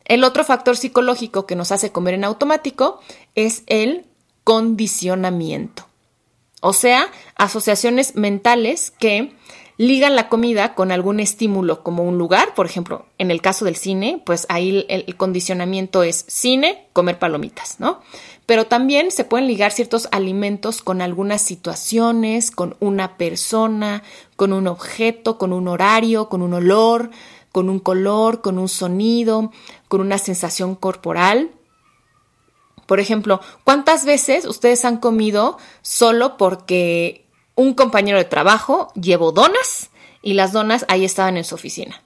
El 0.05 0.23
otro 0.23 0.43
factor 0.43 0.77
psicológico 0.77 1.47
que 1.47 1.55
nos 1.55 1.71
hace 1.71 1.91
comer 1.91 2.13
en 2.13 2.23
automático 2.23 2.99
es 3.33 3.63
el 3.65 4.05
condicionamiento. 4.43 5.85
O 6.61 6.73
sea, 6.73 7.07
asociaciones 7.35 8.15
mentales 8.15 8.91
que 8.91 9.33
ligan 9.79 10.17
la 10.17 10.27
comida 10.27 10.75
con 10.75 10.91
algún 10.91 11.21
estímulo 11.21 11.83
como 11.83 12.03
un 12.03 12.17
lugar, 12.17 12.53
por 12.53 12.65
ejemplo, 12.65 13.05
en 13.17 13.31
el 13.31 13.41
caso 13.41 13.63
del 13.63 13.77
cine, 13.77 14.21
pues 14.25 14.45
ahí 14.49 14.85
el, 14.89 15.15
condicionamiento 15.15 16.03
es 16.03 16.25
cine, 16.27 16.89
comer 16.91 17.17
palomitas, 17.17 17.79
¿no? 17.79 18.01
Pero 18.45 18.67
también 18.67 19.09
se 19.09 19.23
pueden 19.23 19.47
ligar 19.47 19.71
ciertos 19.71 20.09
alimentos 20.11 20.81
con 20.81 21.01
algunas 21.01 21.41
situaciones, 21.41 22.51
con 22.51 22.75
una 22.81 23.15
persona, 23.15 24.03
con 24.35 24.51
un 24.51 24.67
objeto, 24.67 25.37
con 25.37 25.53
un 25.53 25.69
horario, 25.69 26.27
con 26.27 26.41
un 26.41 26.55
olor, 26.55 27.09
con 27.53 27.69
un 27.69 27.79
color, 27.79 28.41
con 28.41 28.57
un 28.57 28.67
sonido, 28.67 29.51
con 29.87 30.01
una 30.01 30.17
sensación 30.17 30.75
corporal. 30.75 31.51
Por 32.89 32.99
ejemplo, 32.99 33.39
¿cuántas 33.65 34.03
veces 34.03 34.45
ustedes 34.45 34.83
han 34.83 34.97
comido 34.97 35.59
solo 35.83 36.37
porque 36.37 37.27
un 37.53 37.75
compañero 37.75 38.17
de 38.17 38.25
trabajo 38.25 38.91
llevó 38.95 39.31
donas 39.31 39.91
y 40.23 40.33
las 40.33 40.53
donas 40.53 40.87
ahí 40.87 41.05
estaban 41.05 41.37
en 41.37 41.43
su 41.43 41.53
oficina? 41.53 42.01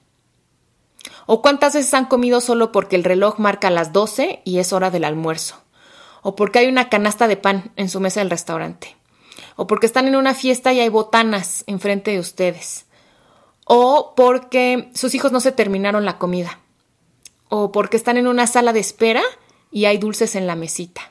¿O 1.25 1.41
cuántas 1.41 1.73
veces 1.73 1.93
han 1.93 2.07
comido 2.07 2.41
solo 2.41 2.73
porque 2.73 2.97
el 2.97 3.05
reloj 3.05 3.39
marca 3.39 3.69
las 3.69 3.93
12 3.93 4.41
y 4.43 4.57
es 4.57 4.73
hora 4.73 4.91
del 4.91 5.05
almuerzo? 5.05 5.55
¿O 6.21 6.35
porque 6.35 6.59
hay 6.59 6.67
una 6.67 6.89
canasta 6.89 7.29
de 7.29 7.37
pan 7.37 7.71
en 7.77 7.87
su 7.87 8.01
mesa 8.01 8.19
del 8.19 8.29
restaurante? 8.29 8.97
¿O 9.55 9.67
porque 9.67 9.85
están 9.85 10.09
en 10.09 10.17
una 10.17 10.33
fiesta 10.33 10.73
y 10.73 10.81
hay 10.81 10.89
botanas 10.89 11.63
enfrente 11.65 12.11
de 12.11 12.19
ustedes? 12.19 12.87
¿O 13.65 14.15
porque 14.17 14.89
sus 14.95 15.15
hijos 15.15 15.31
no 15.31 15.39
se 15.39 15.53
terminaron 15.53 16.03
la 16.03 16.17
comida? 16.17 16.59
¿O 17.47 17.71
porque 17.71 17.95
están 17.95 18.17
en 18.17 18.27
una 18.27 18.47
sala 18.47 18.73
de 18.73 18.81
espera 18.81 19.23
y 19.73 19.85
hay 19.85 19.97
dulces 19.97 20.35
en 20.35 20.45
la 20.47 20.55
mesita. 20.55 21.01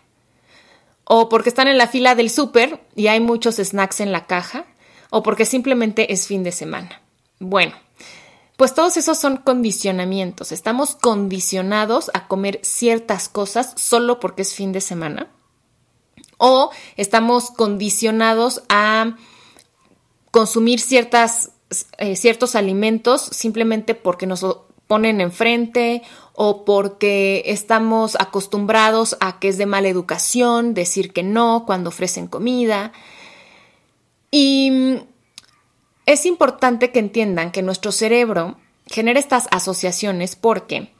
O 1.04 1.28
porque 1.28 1.48
están 1.48 1.66
en 1.66 1.76
la 1.76 1.88
fila 1.88 2.14
del 2.14 2.30
súper 2.30 2.80
y 2.94 3.08
hay 3.08 3.20
muchos 3.20 3.56
snacks 3.56 4.00
en 4.00 4.12
la 4.12 4.26
caja. 4.26 4.64
O 5.10 5.22
porque 5.22 5.44
simplemente 5.44 6.12
es 6.12 6.26
fin 6.26 6.44
de 6.44 6.52
semana. 6.52 7.02
Bueno, 7.40 7.74
pues 8.56 8.72
todos 8.72 8.96
esos 8.96 9.18
son 9.18 9.38
condicionamientos. 9.38 10.52
Estamos 10.52 10.94
condicionados 10.94 12.10
a 12.14 12.28
comer 12.28 12.60
ciertas 12.62 13.28
cosas 13.28 13.74
solo 13.76 14.20
porque 14.20 14.42
es 14.42 14.54
fin 14.54 14.72
de 14.72 14.80
semana. 14.80 15.28
O 16.38 16.70
estamos 16.96 17.50
condicionados 17.50 18.62
a 18.68 19.16
consumir 20.30 20.80
ciertas, 20.80 21.50
eh, 21.98 22.14
ciertos 22.16 22.54
alimentos 22.54 23.22
simplemente 23.22 23.94
porque 23.94 24.26
nos 24.26 24.46
ponen 24.86 25.20
enfrente 25.20 26.02
o 26.34 26.64
porque 26.64 27.42
estamos 27.46 28.16
acostumbrados 28.18 29.16
a 29.20 29.38
que 29.38 29.48
es 29.48 29.58
de 29.58 29.66
mala 29.66 29.88
educación 29.88 30.74
decir 30.74 31.12
que 31.12 31.22
no 31.22 31.64
cuando 31.66 31.90
ofrecen 31.90 32.26
comida. 32.26 32.92
Y 34.30 35.00
es 36.06 36.26
importante 36.26 36.90
que 36.90 36.98
entiendan 36.98 37.52
que 37.52 37.62
nuestro 37.62 37.92
cerebro 37.92 38.56
genera 38.86 39.20
estas 39.20 39.46
asociaciones 39.50 40.36
porque 40.36 40.90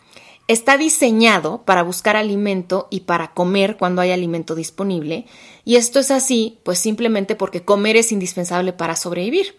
está 0.49 0.77
diseñado 0.77 1.63
para 1.65 1.83
buscar 1.83 2.17
alimento 2.17 2.89
y 2.91 3.01
para 3.01 3.33
comer 3.33 3.77
cuando 3.77 4.03
hay 4.03 4.11
alimento 4.11 4.55
disponible. 4.55 5.27
Y 5.65 5.77
esto 5.77 5.99
es 5.99 6.11
así, 6.11 6.59
pues 6.63 6.79
simplemente 6.79 7.37
porque 7.37 7.65
comer 7.65 7.97
es 7.97 8.13
indispensable 8.13 8.73
para 8.73 8.97
sobrevivir. 8.97 9.57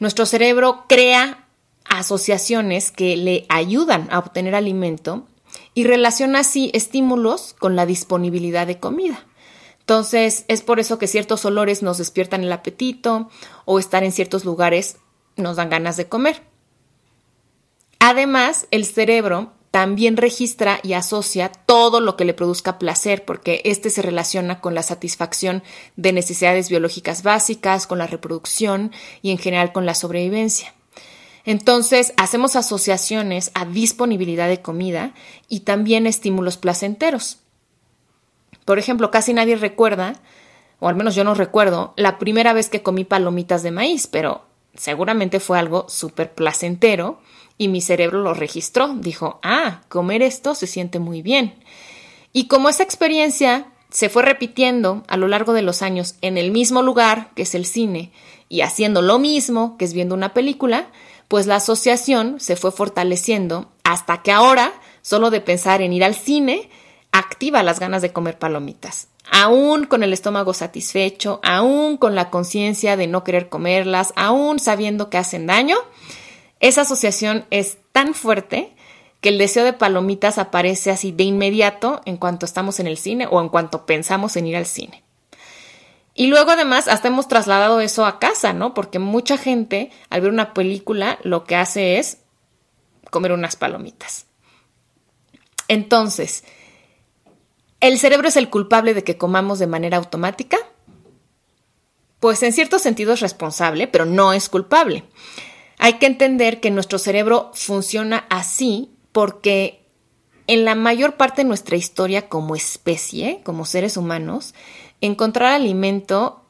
Nuestro 0.00 0.26
cerebro 0.26 0.84
crea 0.88 1.43
asociaciones 1.84 2.90
que 2.90 3.16
le 3.16 3.46
ayudan 3.48 4.08
a 4.10 4.18
obtener 4.18 4.54
alimento 4.54 5.26
y 5.74 5.84
relaciona 5.84 6.40
así 6.40 6.70
estímulos 6.74 7.54
con 7.58 7.76
la 7.76 7.86
disponibilidad 7.86 8.66
de 8.66 8.78
comida. 8.78 9.26
Entonces, 9.80 10.44
es 10.48 10.62
por 10.62 10.80
eso 10.80 10.98
que 10.98 11.06
ciertos 11.06 11.44
olores 11.44 11.82
nos 11.82 11.98
despiertan 11.98 12.42
el 12.42 12.52
apetito 12.52 13.28
o 13.64 13.78
estar 13.78 14.02
en 14.02 14.12
ciertos 14.12 14.44
lugares 14.44 14.96
nos 15.36 15.56
dan 15.56 15.68
ganas 15.68 15.96
de 15.96 16.08
comer. 16.08 16.42
Además, 17.98 18.66
el 18.70 18.84
cerebro 18.86 19.52
también 19.70 20.16
registra 20.16 20.78
y 20.82 20.92
asocia 20.92 21.48
todo 21.48 22.00
lo 22.00 22.16
que 22.16 22.24
le 22.24 22.32
produzca 22.32 22.78
placer, 22.78 23.24
porque 23.24 23.60
este 23.64 23.90
se 23.90 24.02
relaciona 24.02 24.60
con 24.60 24.74
la 24.74 24.84
satisfacción 24.84 25.64
de 25.96 26.12
necesidades 26.12 26.68
biológicas 26.68 27.24
básicas, 27.24 27.86
con 27.86 27.98
la 27.98 28.06
reproducción 28.06 28.92
y 29.20 29.32
en 29.32 29.38
general 29.38 29.72
con 29.72 29.84
la 29.84 29.94
sobrevivencia. 29.94 30.72
Entonces, 31.44 32.14
hacemos 32.16 32.56
asociaciones 32.56 33.50
a 33.54 33.66
disponibilidad 33.66 34.48
de 34.48 34.62
comida 34.62 35.12
y 35.48 35.60
también 35.60 36.06
estímulos 36.06 36.56
placenteros. 36.56 37.38
Por 38.64 38.78
ejemplo, 38.78 39.10
casi 39.10 39.34
nadie 39.34 39.56
recuerda, 39.56 40.14
o 40.80 40.88
al 40.88 40.96
menos 40.96 41.14
yo 41.14 41.24
no 41.24 41.34
recuerdo, 41.34 41.92
la 41.96 42.18
primera 42.18 42.52
vez 42.52 42.68
que 42.68 42.82
comí 42.82 43.04
palomitas 43.04 43.62
de 43.62 43.70
maíz, 43.70 44.06
pero 44.06 44.42
seguramente 44.74 45.38
fue 45.38 45.58
algo 45.58 45.86
súper 45.88 46.32
placentero 46.34 47.20
y 47.58 47.68
mi 47.68 47.80
cerebro 47.80 48.20
lo 48.20 48.32
registró. 48.32 48.94
Dijo, 48.94 49.38
ah, 49.42 49.82
comer 49.88 50.22
esto 50.22 50.54
se 50.54 50.66
siente 50.66 50.98
muy 50.98 51.20
bien. 51.20 51.54
Y 52.32 52.48
como 52.48 52.68
esa 52.68 52.82
experiencia 52.82 53.66
se 53.90 54.08
fue 54.08 54.24
repitiendo 54.24 55.04
a 55.06 55.16
lo 55.16 55.28
largo 55.28 55.52
de 55.52 55.62
los 55.62 55.82
años 55.82 56.16
en 56.20 56.36
el 56.36 56.50
mismo 56.50 56.82
lugar, 56.82 57.30
que 57.36 57.42
es 57.42 57.54
el 57.54 57.64
cine, 57.64 58.10
y 58.48 58.62
haciendo 58.62 59.02
lo 59.02 59.18
mismo, 59.18 59.76
que 59.78 59.84
es 59.84 59.92
viendo 59.92 60.14
una 60.14 60.34
película, 60.34 60.88
pues 61.34 61.48
la 61.48 61.56
asociación 61.56 62.38
se 62.38 62.54
fue 62.54 62.70
fortaleciendo 62.70 63.72
hasta 63.82 64.22
que 64.22 64.30
ahora, 64.30 64.72
solo 65.02 65.30
de 65.30 65.40
pensar 65.40 65.82
en 65.82 65.92
ir 65.92 66.04
al 66.04 66.14
cine, 66.14 66.70
activa 67.10 67.64
las 67.64 67.80
ganas 67.80 68.02
de 68.02 68.12
comer 68.12 68.38
palomitas. 68.38 69.08
Aún 69.32 69.86
con 69.86 70.04
el 70.04 70.12
estómago 70.12 70.54
satisfecho, 70.54 71.40
aún 71.42 71.96
con 71.96 72.14
la 72.14 72.30
conciencia 72.30 72.96
de 72.96 73.08
no 73.08 73.24
querer 73.24 73.48
comerlas, 73.48 74.12
aún 74.14 74.60
sabiendo 74.60 75.10
que 75.10 75.18
hacen 75.18 75.48
daño, 75.48 75.76
esa 76.60 76.82
asociación 76.82 77.46
es 77.50 77.78
tan 77.90 78.14
fuerte 78.14 78.72
que 79.20 79.30
el 79.30 79.38
deseo 79.38 79.64
de 79.64 79.72
palomitas 79.72 80.38
aparece 80.38 80.92
así 80.92 81.10
de 81.10 81.24
inmediato 81.24 82.00
en 82.04 82.16
cuanto 82.16 82.46
estamos 82.46 82.78
en 82.78 82.86
el 82.86 82.96
cine 82.96 83.26
o 83.28 83.40
en 83.40 83.48
cuanto 83.48 83.86
pensamos 83.86 84.36
en 84.36 84.46
ir 84.46 84.54
al 84.54 84.66
cine. 84.66 85.02
Y 86.14 86.28
luego 86.28 86.52
además 86.52 86.86
hasta 86.86 87.08
hemos 87.08 87.26
trasladado 87.26 87.80
eso 87.80 88.06
a 88.06 88.20
casa, 88.20 88.52
¿no? 88.52 88.72
Porque 88.72 89.00
mucha 89.00 89.36
gente 89.36 89.90
al 90.10 90.20
ver 90.20 90.30
una 90.30 90.54
película 90.54 91.18
lo 91.24 91.44
que 91.44 91.56
hace 91.56 91.98
es 91.98 92.18
comer 93.10 93.32
unas 93.32 93.56
palomitas. 93.56 94.26
Entonces, 95.66 96.44
¿el 97.80 97.98
cerebro 97.98 98.28
es 98.28 98.36
el 98.36 98.48
culpable 98.48 98.94
de 98.94 99.02
que 99.02 99.16
comamos 99.16 99.58
de 99.58 99.66
manera 99.66 99.96
automática? 99.96 100.58
Pues 102.20 102.42
en 102.42 102.52
cierto 102.52 102.78
sentido 102.78 103.12
es 103.12 103.20
responsable, 103.20 103.88
pero 103.88 104.04
no 104.04 104.32
es 104.32 104.48
culpable. 104.48 105.04
Hay 105.78 105.94
que 105.94 106.06
entender 106.06 106.60
que 106.60 106.70
nuestro 106.70 106.98
cerebro 106.98 107.50
funciona 107.54 108.26
así 108.30 108.90
porque 109.12 109.84
en 110.46 110.64
la 110.64 110.74
mayor 110.74 111.16
parte 111.16 111.42
de 111.42 111.48
nuestra 111.48 111.76
historia 111.76 112.28
como 112.28 112.54
especie, 112.54 113.40
como 113.44 113.64
seres 113.64 113.96
humanos, 113.96 114.54
encontrar 115.00 115.52
alimento 115.52 116.40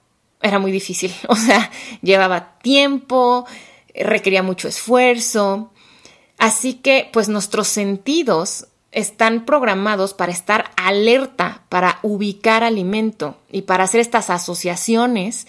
era 0.40 0.58
muy 0.58 0.72
difícil. 0.72 1.12
O 1.28 1.36
sea, 1.36 1.70
llevaba 2.02 2.58
tiempo, 2.58 3.46
requería 3.94 4.42
mucho 4.42 4.68
esfuerzo. 4.68 5.70
Así 6.38 6.74
que, 6.74 7.08
pues 7.12 7.28
nuestros 7.28 7.68
sentidos 7.68 8.66
están 8.92 9.44
programados 9.44 10.14
para 10.14 10.32
estar 10.32 10.70
alerta, 10.76 11.62
para 11.68 11.98
ubicar 12.02 12.62
alimento 12.62 13.36
y 13.50 13.62
para 13.62 13.84
hacer 13.84 14.00
estas 14.00 14.30
asociaciones 14.30 15.46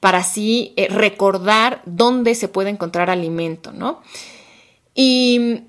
para 0.00 0.18
así 0.18 0.72
eh, 0.76 0.88
recordar 0.88 1.82
dónde 1.84 2.34
se 2.34 2.48
puede 2.48 2.70
encontrar 2.70 3.10
alimento, 3.10 3.72
¿no? 3.72 4.00
Y 4.94 5.62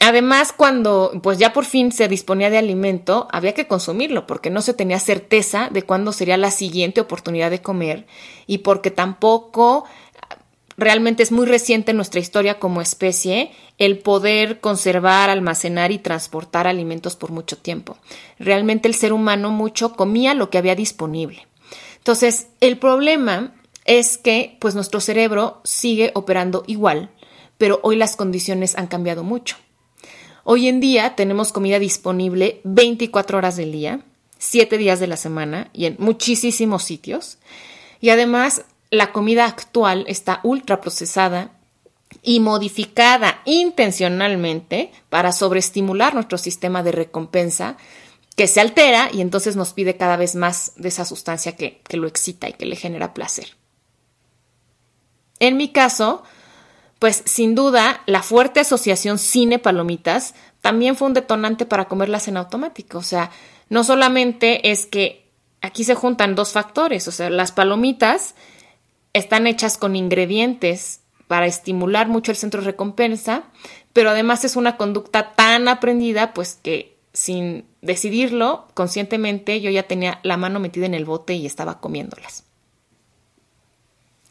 además, 0.00 0.52
cuando 0.52 1.12
pues 1.22 1.38
ya 1.38 1.52
por 1.52 1.64
fin 1.64 1.92
se 1.92 2.08
disponía 2.08 2.50
de 2.50 2.58
alimento, 2.58 3.28
había 3.30 3.54
que 3.54 3.66
consumirlo 3.66 4.26
porque 4.26 4.50
no 4.50 4.62
se 4.62 4.74
tenía 4.74 4.98
certeza 4.98 5.68
de 5.70 5.82
cuándo 5.82 6.12
sería 6.12 6.36
la 6.36 6.50
siguiente 6.50 7.00
oportunidad 7.00 7.50
de 7.50 7.62
comer 7.62 8.06
y 8.46 8.58
porque 8.58 8.90
tampoco 8.90 9.84
realmente 10.78 11.22
es 11.22 11.32
muy 11.32 11.46
reciente 11.46 11.90
en 11.90 11.96
nuestra 11.96 12.20
historia 12.20 12.58
como 12.58 12.80
especie 12.80 13.50
el 13.78 13.98
poder 13.98 14.60
conservar, 14.60 15.28
almacenar 15.28 15.92
y 15.92 15.98
transportar 15.98 16.66
alimentos 16.66 17.16
por 17.16 17.30
mucho 17.30 17.58
tiempo. 17.58 17.98
Realmente 18.38 18.88
el 18.88 18.94
ser 18.94 19.12
humano 19.12 19.50
mucho 19.50 19.94
comía 19.94 20.34
lo 20.34 20.50
que 20.50 20.58
había 20.58 20.74
disponible. 20.74 21.46
Entonces, 21.98 22.46
el 22.60 22.78
problema 22.78 23.54
es 23.84 24.18
que 24.18 24.56
pues 24.60 24.74
nuestro 24.74 25.00
cerebro 25.00 25.60
sigue 25.64 26.12
operando 26.14 26.62
igual, 26.66 27.10
pero 27.58 27.80
hoy 27.82 27.96
las 27.96 28.16
condiciones 28.16 28.76
han 28.78 28.86
cambiado 28.86 29.24
mucho. 29.24 29.56
Hoy 30.44 30.68
en 30.68 30.80
día 30.80 31.14
tenemos 31.16 31.52
comida 31.52 31.78
disponible 31.78 32.60
24 32.64 33.38
horas 33.38 33.56
del 33.56 33.72
día, 33.72 34.00
7 34.38 34.78
días 34.78 35.00
de 35.00 35.06
la 35.06 35.16
semana 35.16 35.70
y 35.72 35.86
en 35.86 35.96
muchísimos 35.98 36.84
sitios. 36.84 37.38
Y 38.00 38.10
además, 38.10 38.64
la 38.90 39.12
comida 39.12 39.46
actual 39.46 40.04
está 40.08 40.40
ultra 40.42 40.80
procesada 40.80 41.52
y 42.22 42.40
modificada 42.40 43.42
intencionalmente 43.44 44.92
para 45.08 45.32
sobreestimular 45.32 46.14
nuestro 46.14 46.38
sistema 46.38 46.82
de 46.82 46.92
recompensa 46.92 47.76
que 48.38 48.46
se 48.46 48.60
altera 48.60 49.10
y 49.12 49.20
entonces 49.20 49.56
nos 49.56 49.72
pide 49.72 49.96
cada 49.96 50.16
vez 50.16 50.36
más 50.36 50.72
de 50.76 50.88
esa 50.88 51.04
sustancia 51.04 51.56
que, 51.56 51.82
lo 51.90 52.06
excita 52.06 52.48
y 52.48 52.52
que 52.52 52.66
le 52.66 52.76
genera 52.76 53.12
placer. 53.12 53.56
En 55.40 55.56
mi 55.56 55.70
caso, 55.70 56.22
pues 56.98 57.22
sin 57.26 57.54
duda 57.54 58.02
la 58.06 58.22
fuerte 58.22 58.60
asociación 58.60 59.18
cine-palomitas 59.18 60.34
también 60.60 60.96
fue 60.96 61.08
un 61.08 61.14
detonante 61.14 61.66
para 61.66 61.86
comerlas 61.86 62.28
en 62.28 62.36
automático. 62.36 62.98
O 62.98 63.02
sea, 63.02 63.30
no 63.68 63.84
solamente 63.84 64.70
es 64.70 64.86
que 64.86 65.30
aquí 65.60 65.84
se 65.84 65.94
juntan 65.94 66.34
dos 66.34 66.52
factores, 66.52 67.06
o 67.08 67.12
sea, 67.12 67.30
las 67.30 67.52
palomitas 67.52 68.34
están 69.12 69.46
hechas 69.46 69.78
con 69.78 69.96
ingredientes 69.96 71.00
para 71.26 71.46
estimular 71.46 72.08
mucho 72.08 72.32
el 72.32 72.36
centro 72.36 72.62
de 72.62 72.66
recompensa, 72.66 73.44
pero 73.92 74.10
además 74.10 74.44
es 74.44 74.56
una 74.56 74.76
conducta 74.76 75.34
tan 75.34 75.68
aprendida, 75.68 76.32
pues 76.32 76.58
que 76.62 76.96
sin 77.12 77.66
decidirlo 77.82 78.68
conscientemente, 78.74 79.60
yo 79.60 79.70
ya 79.70 79.82
tenía 79.84 80.20
la 80.22 80.36
mano 80.36 80.60
metida 80.60 80.86
en 80.86 80.94
el 80.94 81.04
bote 81.04 81.34
y 81.34 81.46
estaba 81.46 81.80
comiéndolas. 81.80 82.44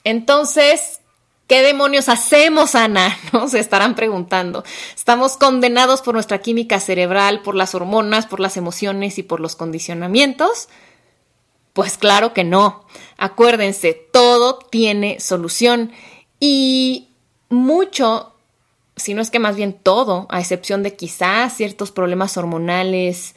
Entonces, 0.03 1.01
¿qué 1.47 1.61
demonios 1.61 2.09
hacemos, 2.09 2.75
Ana? 2.75 3.17
¿No? 3.33 3.47
Se 3.47 3.59
estarán 3.59 3.95
preguntando. 3.95 4.63
¿Estamos 4.95 5.37
condenados 5.37 6.01
por 6.01 6.13
nuestra 6.13 6.39
química 6.39 6.79
cerebral, 6.79 7.41
por 7.41 7.55
las 7.55 7.73
hormonas, 7.73 8.27
por 8.27 8.39
las 8.39 8.57
emociones 8.57 9.17
y 9.17 9.23
por 9.23 9.39
los 9.39 9.55
condicionamientos? 9.55 10.69
Pues 11.73 11.97
claro 11.97 12.33
que 12.33 12.43
no. 12.43 12.85
Acuérdense, 13.17 13.93
todo 13.93 14.59
tiene 14.59 15.19
solución 15.19 15.91
y 16.39 17.09
mucho 17.49 18.33
si 18.97 19.13
no 19.13 19.21
es 19.21 19.29
que 19.29 19.39
más 19.39 19.55
bien 19.55 19.73
todo, 19.73 20.25
a 20.29 20.39
excepción 20.39 20.83
de 20.83 20.95
quizás 20.95 21.55
ciertos 21.55 21.91
problemas 21.91 22.35
hormonales 22.35 23.35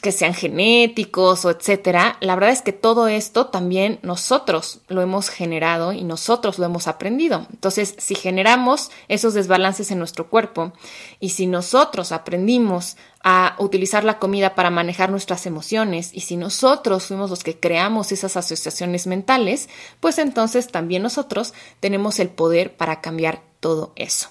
que 0.00 0.12
sean 0.12 0.34
genéticos 0.34 1.44
o 1.44 1.50
etcétera, 1.50 2.16
la 2.20 2.34
verdad 2.34 2.50
es 2.50 2.62
que 2.62 2.72
todo 2.72 3.08
esto 3.08 3.46
también 3.46 3.98
nosotros 4.02 4.80
lo 4.88 5.02
hemos 5.02 5.28
generado 5.28 5.92
y 5.92 6.04
nosotros 6.04 6.58
lo 6.58 6.66
hemos 6.66 6.88
aprendido. 6.88 7.46
Entonces, 7.50 7.94
si 7.98 8.14
generamos 8.14 8.90
esos 9.08 9.34
desbalances 9.34 9.90
en 9.90 9.98
nuestro 9.98 10.28
cuerpo 10.28 10.72
y 11.20 11.30
si 11.30 11.46
nosotros 11.46 12.12
aprendimos 12.12 12.96
a 13.22 13.56
utilizar 13.58 14.04
la 14.04 14.18
comida 14.18 14.54
para 14.54 14.70
manejar 14.70 15.10
nuestras 15.10 15.46
emociones 15.46 16.10
y 16.12 16.20
si 16.20 16.36
nosotros 16.36 17.06
fuimos 17.06 17.30
los 17.30 17.42
que 17.42 17.58
creamos 17.58 18.12
esas 18.12 18.36
asociaciones 18.36 19.06
mentales, 19.06 19.68
pues 20.00 20.18
entonces 20.18 20.68
también 20.68 21.02
nosotros 21.02 21.54
tenemos 21.80 22.18
el 22.20 22.28
poder 22.28 22.76
para 22.76 23.00
cambiar 23.00 23.42
todo 23.60 23.92
eso. 23.96 24.28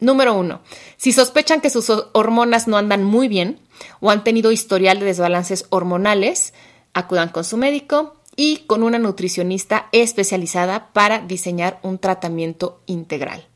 Número 0.00 0.34
uno, 0.34 0.60
si 0.96 1.12
sospechan 1.12 1.60
que 1.60 1.70
sus 1.70 1.90
hormonas 2.12 2.66
no 2.66 2.76
andan 2.76 3.04
muy 3.04 3.28
bien 3.28 3.60
o 4.00 4.10
han 4.10 4.24
tenido 4.24 4.52
historial 4.52 5.00
de 5.00 5.06
desbalances 5.06 5.66
hormonales, 5.70 6.54
acudan 6.92 7.28
con 7.28 7.44
su 7.44 7.56
médico 7.56 8.16
y 8.36 8.58
con 8.66 8.82
una 8.82 8.98
nutricionista 8.98 9.88
especializada 9.92 10.92
para 10.92 11.20
diseñar 11.20 11.78
un 11.82 11.98
tratamiento 11.98 12.80
integral. 12.86 13.46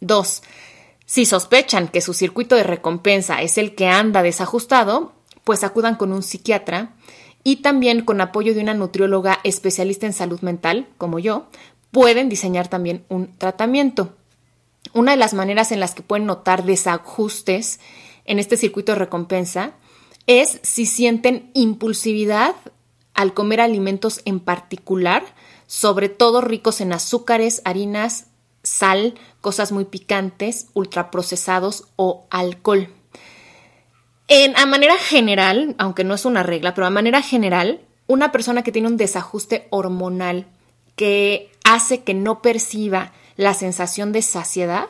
Dos, 0.00 0.42
si 1.04 1.24
sospechan 1.24 1.88
que 1.88 2.00
su 2.00 2.14
circuito 2.14 2.56
de 2.56 2.64
recompensa 2.64 3.40
es 3.42 3.58
el 3.58 3.74
que 3.74 3.86
anda 3.86 4.22
desajustado, 4.22 5.12
pues 5.44 5.62
acudan 5.62 5.94
con 5.94 6.12
un 6.12 6.22
psiquiatra 6.22 6.94
y 7.44 7.56
también 7.56 8.04
con 8.04 8.20
apoyo 8.20 8.54
de 8.54 8.60
una 8.60 8.74
nutrióloga 8.74 9.38
especialista 9.44 10.06
en 10.06 10.12
salud 10.12 10.40
mental, 10.40 10.88
como 10.98 11.20
yo, 11.20 11.46
pueden 11.92 12.28
diseñar 12.28 12.68
también 12.68 13.04
un 13.08 13.28
tratamiento. 13.38 14.14
una 14.92 15.12
de 15.12 15.16
las 15.16 15.34
maneras 15.34 15.72
en 15.72 15.80
las 15.80 15.94
que 15.94 16.02
pueden 16.02 16.26
notar 16.26 16.64
desajustes 16.64 17.80
en 18.26 18.38
este 18.38 18.56
circuito 18.56 18.92
de 18.92 18.98
recompensa 18.98 19.72
es 20.26 20.58
si 20.62 20.86
sienten 20.86 21.50
impulsividad 21.54 22.54
al 23.14 23.32
comer 23.32 23.60
alimentos 23.60 24.20
en 24.24 24.40
particular, 24.40 25.24
sobre 25.66 26.08
todo 26.08 26.40
ricos 26.40 26.80
en 26.80 26.92
azúcares, 26.92 27.62
harinas, 27.64 28.26
sal, 28.62 29.14
cosas 29.40 29.72
muy 29.72 29.84
picantes, 29.84 30.68
ultraprocesados 30.74 31.84
o 31.96 32.26
alcohol. 32.30 32.90
En, 34.28 34.56
a 34.56 34.66
manera 34.66 34.96
general, 34.98 35.76
aunque 35.78 36.04
no 36.04 36.14
es 36.14 36.24
una 36.24 36.42
regla, 36.42 36.74
pero 36.74 36.86
a 36.86 36.90
manera 36.90 37.22
general, 37.22 37.80
una 38.06 38.32
persona 38.32 38.62
que 38.62 38.72
tiene 38.72 38.88
un 38.88 38.96
desajuste 38.96 39.68
hormonal 39.70 40.46
que 40.96 41.50
hace 41.64 42.02
que 42.02 42.14
no 42.14 42.42
perciba 42.42 43.12
la 43.36 43.54
sensación 43.54 44.12
de 44.12 44.22
saciedad, 44.22 44.88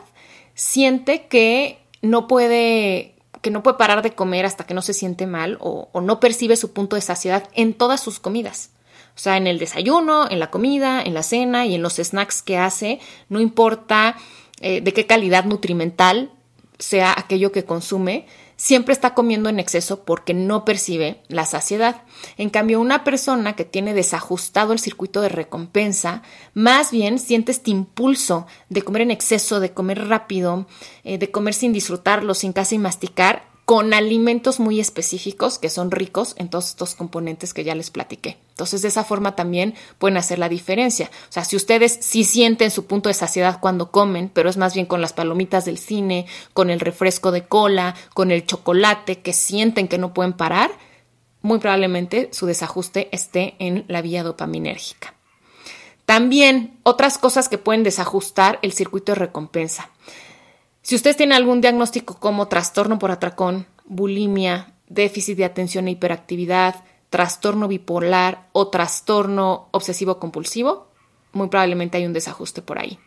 siente 0.55 1.27
que 1.27 1.79
no 2.01 2.27
puede 2.27 3.16
que 3.41 3.51
no 3.51 3.63
puede 3.63 3.77
parar 3.77 4.01
de 4.01 4.13
comer 4.13 4.45
hasta 4.45 4.65
que 4.65 4.73
no 4.73 4.81
se 4.81 4.93
siente 4.93 5.27
mal 5.27 5.57
o, 5.59 5.89
no 6.01 6.19
percibe 6.19 6.55
su 6.55 6.73
punto 6.73 6.95
de 6.95 7.01
saciedad 7.01 7.49
en 7.53 7.73
todas 7.73 8.01
sus 8.01 8.19
comidas. 8.19 8.71
O 9.15 9.19
sea, 9.19 9.37
en 9.37 9.47
el 9.47 9.57
desayuno, 9.57 10.29
en 10.29 10.39
la 10.39 10.51
comida, 10.51 11.01
en 11.01 11.13
la 11.13 11.23
cena 11.23 11.65
y 11.65 11.73
en 11.75 11.81
los 11.81 11.95
snacks 11.95 12.43
que 12.43 12.57
hace, 12.57 12.99
no 13.29 13.39
importa 13.39 14.15
eh, 14.61 14.81
de 14.81 14.93
qué 14.93 15.07
calidad 15.07 15.45
nutrimental 15.45 16.31
sea 16.77 17.13
aquello 17.17 17.51
que 17.51 17.65
consume, 17.65 18.27
siempre 18.57 18.91
está 18.91 19.13
comiendo 19.13 19.47
en 19.47 19.59
exceso 19.59 20.03
porque 20.03 20.33
no 20.33 20.65
percibe 20.65 21.21
la 21.29 21.45
saciedad. 21.45 22.01
En 22.37 22.49
cambio, 22.49 22.81
una 22.81 23.03
persona 23.05 23.55
que 23.55 23.63
tiene 23.63 23.93
desajustado 23.93 24.73
el 24.73 24.79
circuito 24.79 25.21
de 25.21 25.29
recompensa, 25.29 26.23
más 26.53 26.91
bien 26.91 27.19
siente 27.19 27.51
este 27.53 27.71
impulso 27.71 28.47
de 28.67 28.81
comer 28.81 29.03
en 29.03 29.11
exceso, 29.11 29.61
de 29.61 29.71
comer 29.71 30.09
rápido, 30.09 30.65
eh, 31.03 31.17
de 31.17 31.31
comer 31.31 31.53
sin 31.53 31.71
disfrutarlo, 31.71 32.33
sin 32.33 32.51
casi 32.51 32.77
masticar, 32.77 33.56
con 33.67 33.93
alimentos 33.93 34.61
muy 34.61 34.79
específicos 34.79 35.59
que 35.59 35.69
son 35.69 35.91
ricos 35.91 36.35
en 36.37 36.47
todos 36.47 36.69
estos 36.69 36.95
componentes 36.95 37.53
que 37.53 37.65
ya 37.65 37.75
les 37.75 37.89
platiqué. 37.89 38.37
Entonces, 38.51 38.81
de 38.81 38.87
esa 38.87 39.03
forma 39.03 39.35
también 39.35 39.75
pueden 39.97 40.15
hacer 40.15 40.39
la 40.39 40.47
diferencia. 40.47 41.11
O 41.27 41.31
sea, 41.33 41.43
si 41.43 41.57
ustedes 41.57 41.99
sí 41.99 42.23
sienten 42.23 42.71
su 42.71 42.85
punto 42.85 43.09
de 43.09 43.13
saciedad 43.13 43.59
cuando 43.59 43.91
comen, 43.91 44.31
pero 44.33 44.49
es 44.49 44.55
más 44.55 44.73
bien 44.73 44.85
con 44.85 45.01
las 45.01 45.11
palomitas 45.11 45.65
del 45.65 45.79
cine, 45.79 46.27
con 46.53 46.69
el 46.69 46.79
refresco 46.79 47.33
de 47.33 47.45
cola, 47.45 47.93
con 48.13 48.31
el 48.31 48.45
chocolate, 48.45 49.19
que 49.19 49.33
sienten 49.33 49.89
que 49.89 49.97
no 49.97 50.13
pueden 50.13 50.31
parar, 50.31 50.71
muy 51.41 51.59
probablemente 51.59 52.29
su 52.31 52.45
desajuste 52.45 53.09
esté 53.11 53.55
en 53.59 53.83
la 53.89 54.01
vía 54.01 54.23
dopaminérgica. 54.23 55.13
También 56.05 56.79
otras 56.83 57.17
cosas 57.17 57.49
que 57.49 57.57
pueden 57.57 57.83
desajustar 57.83 58.59
el 58.61 58.71
circuito 58.71 59.11
de 59.11 59.19
recompensa. 59.19 59.89
Si 60.87 60.95
ustedes 60.95 61.17
tienen 61.17 61.35
algún 61.35 61.59
diagnóstico 61.59 62.17
como 62.17 62.47
trastorno 62.47 62.97
por 62.97 63.11
atracón, 63.11 63.67
bulimia, 63.83 64.73
déficit 64.87 65.35
de 65.35 65.43
atención 65.43 65.89
e 65.89 65.91
hiperactividad, 65.91 66.75
trastorno 67.09 67.67
bipolar 67.67 68.47
o 68.53 68.69
trastorno 68.69 69.67
obsesivo 69.71 70.17
compulsivo, 70.17 70.87
muy 71.33 71.49
probablemente 71.49 71.97
hay 71.97 72.05
un 72.05 72.13
desajuste 72.13 72.61
por 72.61 72.79
ahí. 72.79 72.99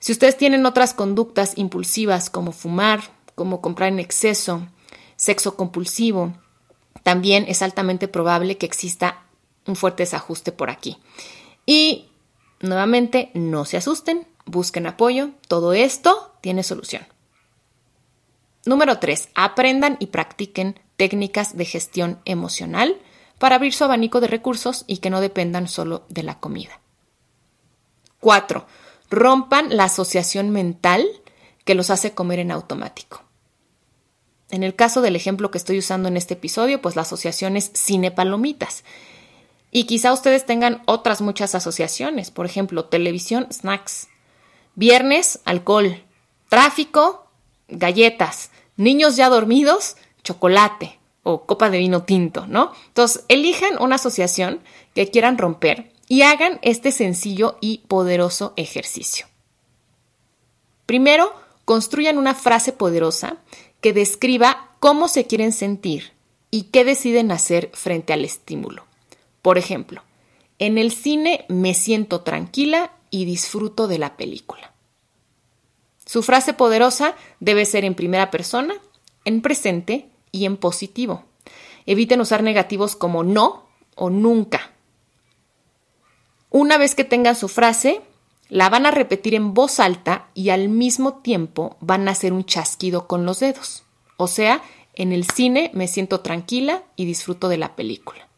Si 0.00 0.10
ustedes 0.10 0.36
tienen 0.36 0.66
otras 0.66 0.94
conductas 0.94 1.56
impulsivas 1.56 2.28
como 2.28 2.50
fumar, 2.50 3.02
como 3.36 3.60
comprar 3.60 3.90
en 3.90 4.00
exceso, 4.00 4.66
sexo 5.14 5.54
compulsivo, 5.54 6.34
también 7.04 7.44
es 7.46 7.62
altamente 7.62 8.08
probable 8.08 8.58
que 8.58 8.66
exista 8.66 9.22
un 9.64 9.76
fuerte 9.76 10.02
desajuste 10.02 10.50
por 10.50 10.70
aquí. 10.70 10.98
Y 11.66 12.08
nuevamente, 12.58 13.30
no 13.32 13.64
se 13.64 13.76
asusten, 13.76 14.26
busquen 14.46 14.86
apoyo, 14.86 15.30
todo 15.48 15.72
esto 15.72 16.34
tiene 16.40 16.62
solución. 16.62 17.06
Número 18.66 18.98
3. 18.98 19.28
Aprendan 19.34 19.96
y 20.00 20.06
practiquen 20.06 20.80
técnicas 20.96 21.56
de 21.56 21.64
gestión 21.64 22.20
emocional 22.24 22.96
para 23.38 23.56
abrir 23.56 23.74
su 23.74 23.84
abanico 23.84 24.20
de 24.20 24.28
recursos 24.28 24.84
y 24.86 24.98
que 24.98 25.10
no 25.10 25.20
dependan 25.20 25.68
solo 25.68 26.04
de 26.08 26.22
la 26.22 26.40
comida. 26.40 26.80
4. 28.20 28.66
Rompan 29.10 29.76
la 29.76 29.84
asociación 29.84 30.50
mental 30.50 31.06
que 31.64 31.74
los 31.74 31.90
hace 31.90 32.14
comer 32.14 32.38
en 32.38 32.50
automático. 32.50 33.22
En 34.50 34.62
el 34.62 34.74
caso 34.74 35.02
del 35.02 35.16
ejemplo 35.16 35.50
que 35.50 35.58
estoy 35.58 35.78
usando 35.78 36.08
en 36.08 36.16
este 36.16 36.34
episodio, 36.34 36.80
pues 36.80 36.96
la 36.96 37.02
asociación 37.02 37.56
es 37.56 37.70
cine 37.74 38.10
palomitas. 38.10 38.84
Y 39.70 39.84
quizá 39.84 40.12
ustedes 40.12 40.46
tengan 40.46 40.82
otras 40.86 41.20
muchas 41.20 41.54
asociaciones, 41.54 42.30
por 42.30 42.46
ejemplo, 42.46 42.84
televisión, 42.84 43.48
snacks, 43.50 44.08
Viernes, 44.74 45.40
alcohol. 45.44 46.02
Tráfico, 46.48 47.26
galletas. 47.68 48.50
Niños 48.76 49.16
ya 49.16 49.28
dormidos, 49.28 49.96
chocolate 50.22 50.98
o 51.22 51.46
copa 51.46 51.70
de 51.70 51.78
vino 51.78 52.02
tinto, 52.02 52.46
¿no? 52.46 52.72
Entonces, 52.88 53.24
elijan 53.28 53.80
una 53.80 53.96
asociación 53.96 54.60
que 54.94 55.10
quieran 55.10 55.38
romper 55.38 55.92
y 56.08 56.22
hagan 56.22 56.58
este 56.62 56.92
sencillo 56.92 57.56
y 57.60 57.78
poderoso 57.88 58.52
ejercicio. 58.56 59.26
Primero, 60.86 61.32
construyan 61.64 62.18
una 62.18 62.34
frase 62.34 62.72
poderosa 62.72 63.38
que 63.80 63.92
describa 63.92 64.70
cómo 64.80 65.08
se 65.08 65.26
quieren 65.26 65.52
sentir 65.52 66.12
y 66.50 66.64
qué 66.64 66.84
deciden 66.84 67.32
hacer 67.32 67.70
frente 67.72 68.12
al 68.12 68.24
estímulo. 68.24 68.84
Por 69.40 69.56
ejemplo, 69.56 70.02
en 70.58 70.78
el 70.78 70.92
cine 70.92 71.46
me 71.48 71.74
siento 71.74 72.20
tranquila 72.20 72.92
y 73.14 73.26
disfruto 73.26 73.86
de 73.86 73.98
la 73.98 74.16
película. 74.16 74.72
Su 76.04 76.24
frase 76.24 76.52
poderosa 76.52 77.14
debe 77.38 77.64
ser 77.64 77.84
en 77.84 77.94
primera 77.94 78.32
persona, 78.32 78.74
en 79.24 79.40
presente 79.40 80.08
y 80.32 80.46
en 80.46 80.56
positivo. 80.56 81.22
Eviten 81.86 82.20
usar 82.20 82.42
negativos 82.42 82.96
como 82.96 83.22
no 83.22 83.68
o 83.94 84.10
nunca. 84.10 84.72
Una 86.50 86.76
vez 86.76 86.96
que 86.96 87.04
tengan 87.04 87.36
su 87.36 87.46
frase, 87.46 88.00
la 88.48 88.68
van 88.68 88.84
a 88.84 88.90
repetir 88.90 89.36
en 89.36 89.54
voz 89.54 89.78
alta 89.78 90.26
y 90.34 90.50
al 90.50 90.68
mismo 90.68 91.18
tiempo 91.18 91.76
van 91.78 92.08
a 92.08 92.10
hacer 92.10 92.32
un 92.32 92.44
chasquido 92.44 93.06
con 93.06 93.24
los 93.26 93.38
dedos. 93.38 93.84
O 94.16 94.26
sea, 94.26 94.60
en 94.94 95.12
el 95.12 95.24
cine 95.24 95.70
me 95.72 95.86
siento 95.86 96.18
tranquila 96.18 96.82
y 96.96 97.04
disfruto 97.04 97.48
de 97.48 97.58
la 97.58 97.76
película. 97.76 98.28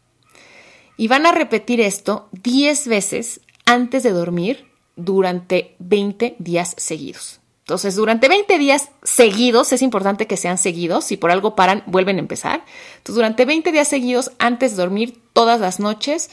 Y 0.99 1.09
van 1.09 1.25
a 1.25 1.33
repetir 1.33 1.81
esto 1.81 2.29
10 2.33 2.89
veces 2.89 3.41
antes 3.66 4.02
de 4.02 4.12
dormir 4.12 4.66
durante 4.96 5.76
20 5.79 6.37
días 6.38 6.74
seguidos. 6.79 7.40
Entonces, 7.66 7.96
durante 7.96 8.29
20 8.29 8.59
días 8.59 8.90
seguidos, 9.02 9.72
es 9.72 9.83
importante 9.83 10.29
que 10.29 10.37
sean 10.37 10.57
seguidos, 10.57 11.05
si 11.05 11.16
por 11.16 11.33
algo 11.33 11.57
paran, 11.57 11.83
vuelven 11.87 12.16
a 12.16 12.20
empezar. 12.20 12.64
Entonces, 12.98 13.16
durante 13.16 13.44
20 13.44 13.72
días 13.72 13.88
seguidos, 13.88 14.31
antes 14.38 14.70
de 14.70 14.76
dormir, 14.76 15.20
todas 15.33 15.61
las 15.61 15.81
noches, 15.81 16.31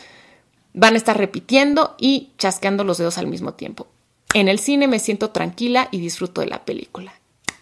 van 0.74 0.93
a 0.93 0.98
estar 0.98 1.17
repitiendo 1.17 1.96
y 1.98 2.32
chasqueando 2.38 2.84
los 2.84 3.00
dedos 3.00 3.17
al 3.17 3.28
mismo 3.28 3.56
tiempo. 3.56 3.88
En 4.36 4.48
el 4.48 4.60
cine 4.60 4.88
me 4.88 5.00
siento 5.00 5.32
tranquila 5.32 5.89
y 5.91 6.00
disfruto 6.00 6.41
de 6.41 6.48
la 6.48 6.65
película. 6.65 7.13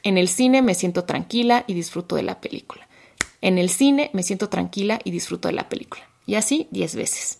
En 0.03 0.17
el 0.17 0.27
cine 0.27 0.61
me 0.61 0.73
siento 0.73 1.05
tranquila 1.05 1.63
y 1.65 1.73
disfruto 1.73 2.15
de 2.15 2.23
la 2.23 2.41
película. 2.41 2.87
En 3.41 3.57
el 3.57 3.69
cine 3.69 4.09
me 4.13 4.23
siento 4.23 4.49
tranquila 4.49 4.99
y 5.03 5.11
disfruto 5.11 5.47
de 5.47 5.53
la 5.53 5.69
película. 5.69 6.07
Y 6.25 6.35
así 6.35 6.67
10 6.71 6.95
veces. 6.95 7.39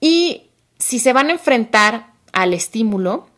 Y 0.00 0.49
si 0.90 0.98
se 0.98 1.12
van 1.12 1.28
a 1.28 1.32
enfrentar 1.34 2.14
al 2.32 2.52
estímulo, 2.52 3.28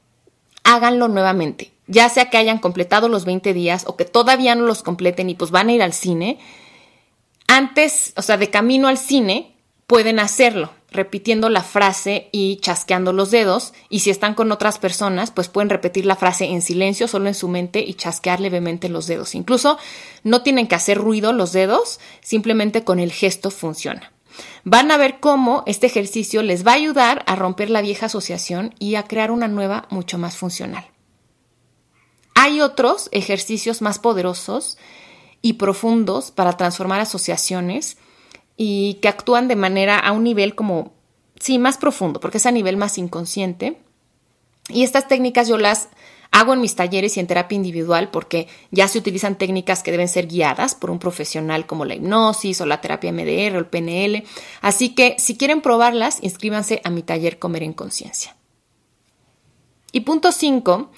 háganlo 0.65 1.09
nuevamente. 1.09 1.71
Ya 1.87 2.09
sea 2.09 2.31
que 2.31 2.39
hayan 2.39 2.59
completado 2.59 3.11
los 3.11 3.27
20 3.27 3.53
días 3.53 3.85
o 3.87 3.95
que 3.95 4.07
todavía 4.07 4.55
no 4.55 4.65
los 4.65 4.83
completen 4.83 5.29
y 5.29 5.35
pues 5.35 5.51
van 5.51 5.69
a 5.69 5.73
ir 5.73 5.83
al 5.83 5.93
cine. 5.93 6.39
Antes, 7.49 8.15
o 8.17 8.23
sea, 8.23 8.39
de 8.39 8.49
camino 8.49 8.89
al 8.89 8.97
cine, 8.97 9.55
pueden 9.87 10.19
hacerlo, 10.19 10.73
repitiendo 10.91 11.51
la 11.51 11.63
frase 11.63 12.31
y 12.33 12.57
chasqueando 12.57 13.13
los 13.13 13.31
dedos. 13.31 13.75
Y 13.91 13.99
si 13.99 14.09
están 14.09 14.33
con 14.33 14.51
otras 14.51 14.79
personas, 14.79 15.31
pues 15.31 15.49
pueden 15.51 15.69
repetir 15.69 16.07
la 16.07 16.17
frase 16.17 16.47
en 16.47 16.63
silencio, 16.63 17.07
solo 17.07 17.29
en 17.29 17.35
su 17.35 17.49
mente, 17.49 17.81
y 17.81 17.93
chasquear 17.93 18.41
levemente 18.41 18.89
los 18.89 19.07
dedos. 19.07 19.35
Incluso 19.35 19.77
no 20.25 20.41
tienen 20.43 20.69
que 20.69 20.77
hacer 20.77 20.97
ruido 20.97 21.35
los 21.35 21.53
dedos, 21.53 22.01
simplemente 22.23 22.83
con 22.83 22.99
el 22.99 23.13
gesto 23.13 23.51
funciona. 23.51 24.11
Van 24.65 24.91
a 24.91 24.97
ver 24.97 25.21
cómo 25.21 25.63
este 25.67 25.87
ejercicio 25.87 26.43
les 26.43 26.67
va 26.67 26.73
a 26.73 26.77
ayudar 26.77 27.25
a 27.27 27.37
romper 27.37 27.71
la 27.71 27.83
vieja 27.83 28.07
asociación 28.07 28.75
y 28.79 28.95
a 28.95 29.05
crear 29.05 29.31
una 29.31 29.49
nueva 29.49 29.87
mucho 29.91 30.19
más 30.19 30.37
funcional. 30.37 30.87
Hay 32.35 32.61
otros 32.61 33.09
ejercicios 33.13 33.83
más 33.83 33.99
poderosos 33.99 34.79
y 35.43 35.55
profundos 35.55 36.31
para 36.31 36.57
transformar 36.57 37.01
asociaciones 37.01 37.99
y 38.57 38.95
que 38.95 39.09
actúan 39.09 39.49
de 39.49 39.57
manera 39.57 39.99
a 39.99 40.13
un 40.13 40.25
nivel 40.25 40.55
como, 40.55 40.93
sí, 41.39 41.59
más 41.59 41.79
profundo, 41.79 42.21
porque 42.21 42.39
es 42.39 42.47
a 42.47 42.53
nivel 42.53 42.77
más 42.77 42.99
inconsciente. 42.99 43.81
Y 44.69 44.85
estas 44.85 45.09
técnicas 45.09 45.49
yo 45.49 45.59
las 45.59 45.89
Hago 46.33 46.55
en 46.55 46.61
mis 46.61 46.75
talleres 46.75 47.17
y 47.17 47.21
en 47.21 47.27
terapia 47.27 47.57
individual 47.57 48.11
porque 48.11 48.49
ya 48.71 48.89
se 48.89 48.99
utilizan 48.99 49.37
técnicas 49.37 49.83
que 49.83 49.91
deben 49.91 50.09
ser 50.09 50.27
guiadas 50.27 50.75
por 50.75 50.91
un 50.91 50.99
profesional 50.99 51.67
como 51.67 51.85
la 51.85 51.95
hipnosis 51.95 52.61
o 52.61 52.67
la 52.67 52.81
terapia 52.81 53.13
MDR 53.13 53.57
o 53.57 53.59
el 53.59 53.67
PNL. 53.67 54.25
Así 54.63 54.95
que 54.95 55.15
si 55.19 55.37
quieren 55.37 55.61
probarlas, 55.61 56.19
inscríbanse 56.23 56.81
a 56.85 56.91
mi 56.91 57.03
taller 57.03 57.39
Comer 57.39 57.63
en 57.63 57.75
Conciencia. 57.75 58.35
Y 59.93 60.01
punto 60.01 60.33
5, 60.33 60.91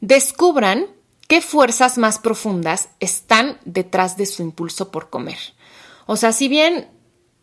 descubran 0.00 0.86
qué 1.28 1.42
fuerzas 1.42 1.98
más 1.98 2.18
profundas 2.18 2.88
están 2.98 3.58
detrás 3.66 4.16
de 4.16 4.24
su 4.24 4.42
impulso 4.42 4.90
por 4.90 5.10
comer. 5.10 5.38
O 6.06 6.16
sea, 6.16 6.32
si 6.32 6.48
bien 6.48 6.88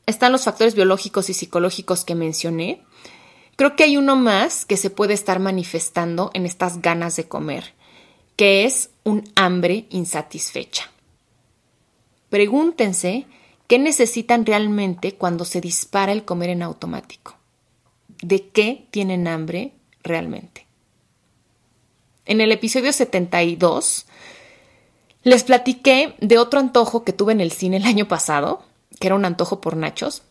están 0.08 0.32
los 0.32 0.44
factores 0.44 0.74
biológicos 0.74 1.30
y 1.30 1.34
psicológicos 1.36 2.04
que 2.04 2.16
mencioné, 2.16 2.84
creo 3.56 3.76
que 3.76 3.84
hay 3.84 3.98
uno 3.98 4.16
más 4.16 4.66
que 4.66 4.78
se 4.78 4.90
puede 4.90 5.14
estar 5.14 5.40
manifestando 5.40 6.32
en 6.34 6.46
estas 6.46 6.82
ganas 6.82 7.16
de 7.16 7.28
comer, 7.28 7.74
que 8.36 8.66
es 8.66 8.90
un 9.04 9.24
hambre 9.36 9.86
insatisfecha. 9.90 10.92
Pregúntense 12.30 13.28
qué 13.68 13.80
necesitan 13.80 14.46
realmente 14.46 15.16
cuando 15.16 15.46
se 15.46 15.62
dispara 15.62 16.12
el 16.12 16.26
comer 16.26 16.50
en 16.50 16.64
automático. 16.64 17.36
¿De 18.22 18.48
qué 18.50 18.88
tienen 18.92 19.28
hambre 19.28 19.74
realmente? 20.04 20.66
En 22.26 22.42
el 22.42 22.52
episodio 22.52 22.92
72 22.92 24.06
les 25.24 25.44
platiqué 25.44 26.16
de 26.20 26.38
otro 26.38 26.60
antojo 26.60 27.04
que 27.04 27.14
tuve 27.14 27.34
en 27.34 27.42
el 27.42 27.52
cine 27.52 27.78
el 27.78 27.86
año 27.86 28.08
pasado, 28.08 28.64
que 29.00 29.08
era 29.08 29.16
un 29.16 29.26
antojo 29.26 29.60
por 29.60 29.76
nachos, 29.76 30.24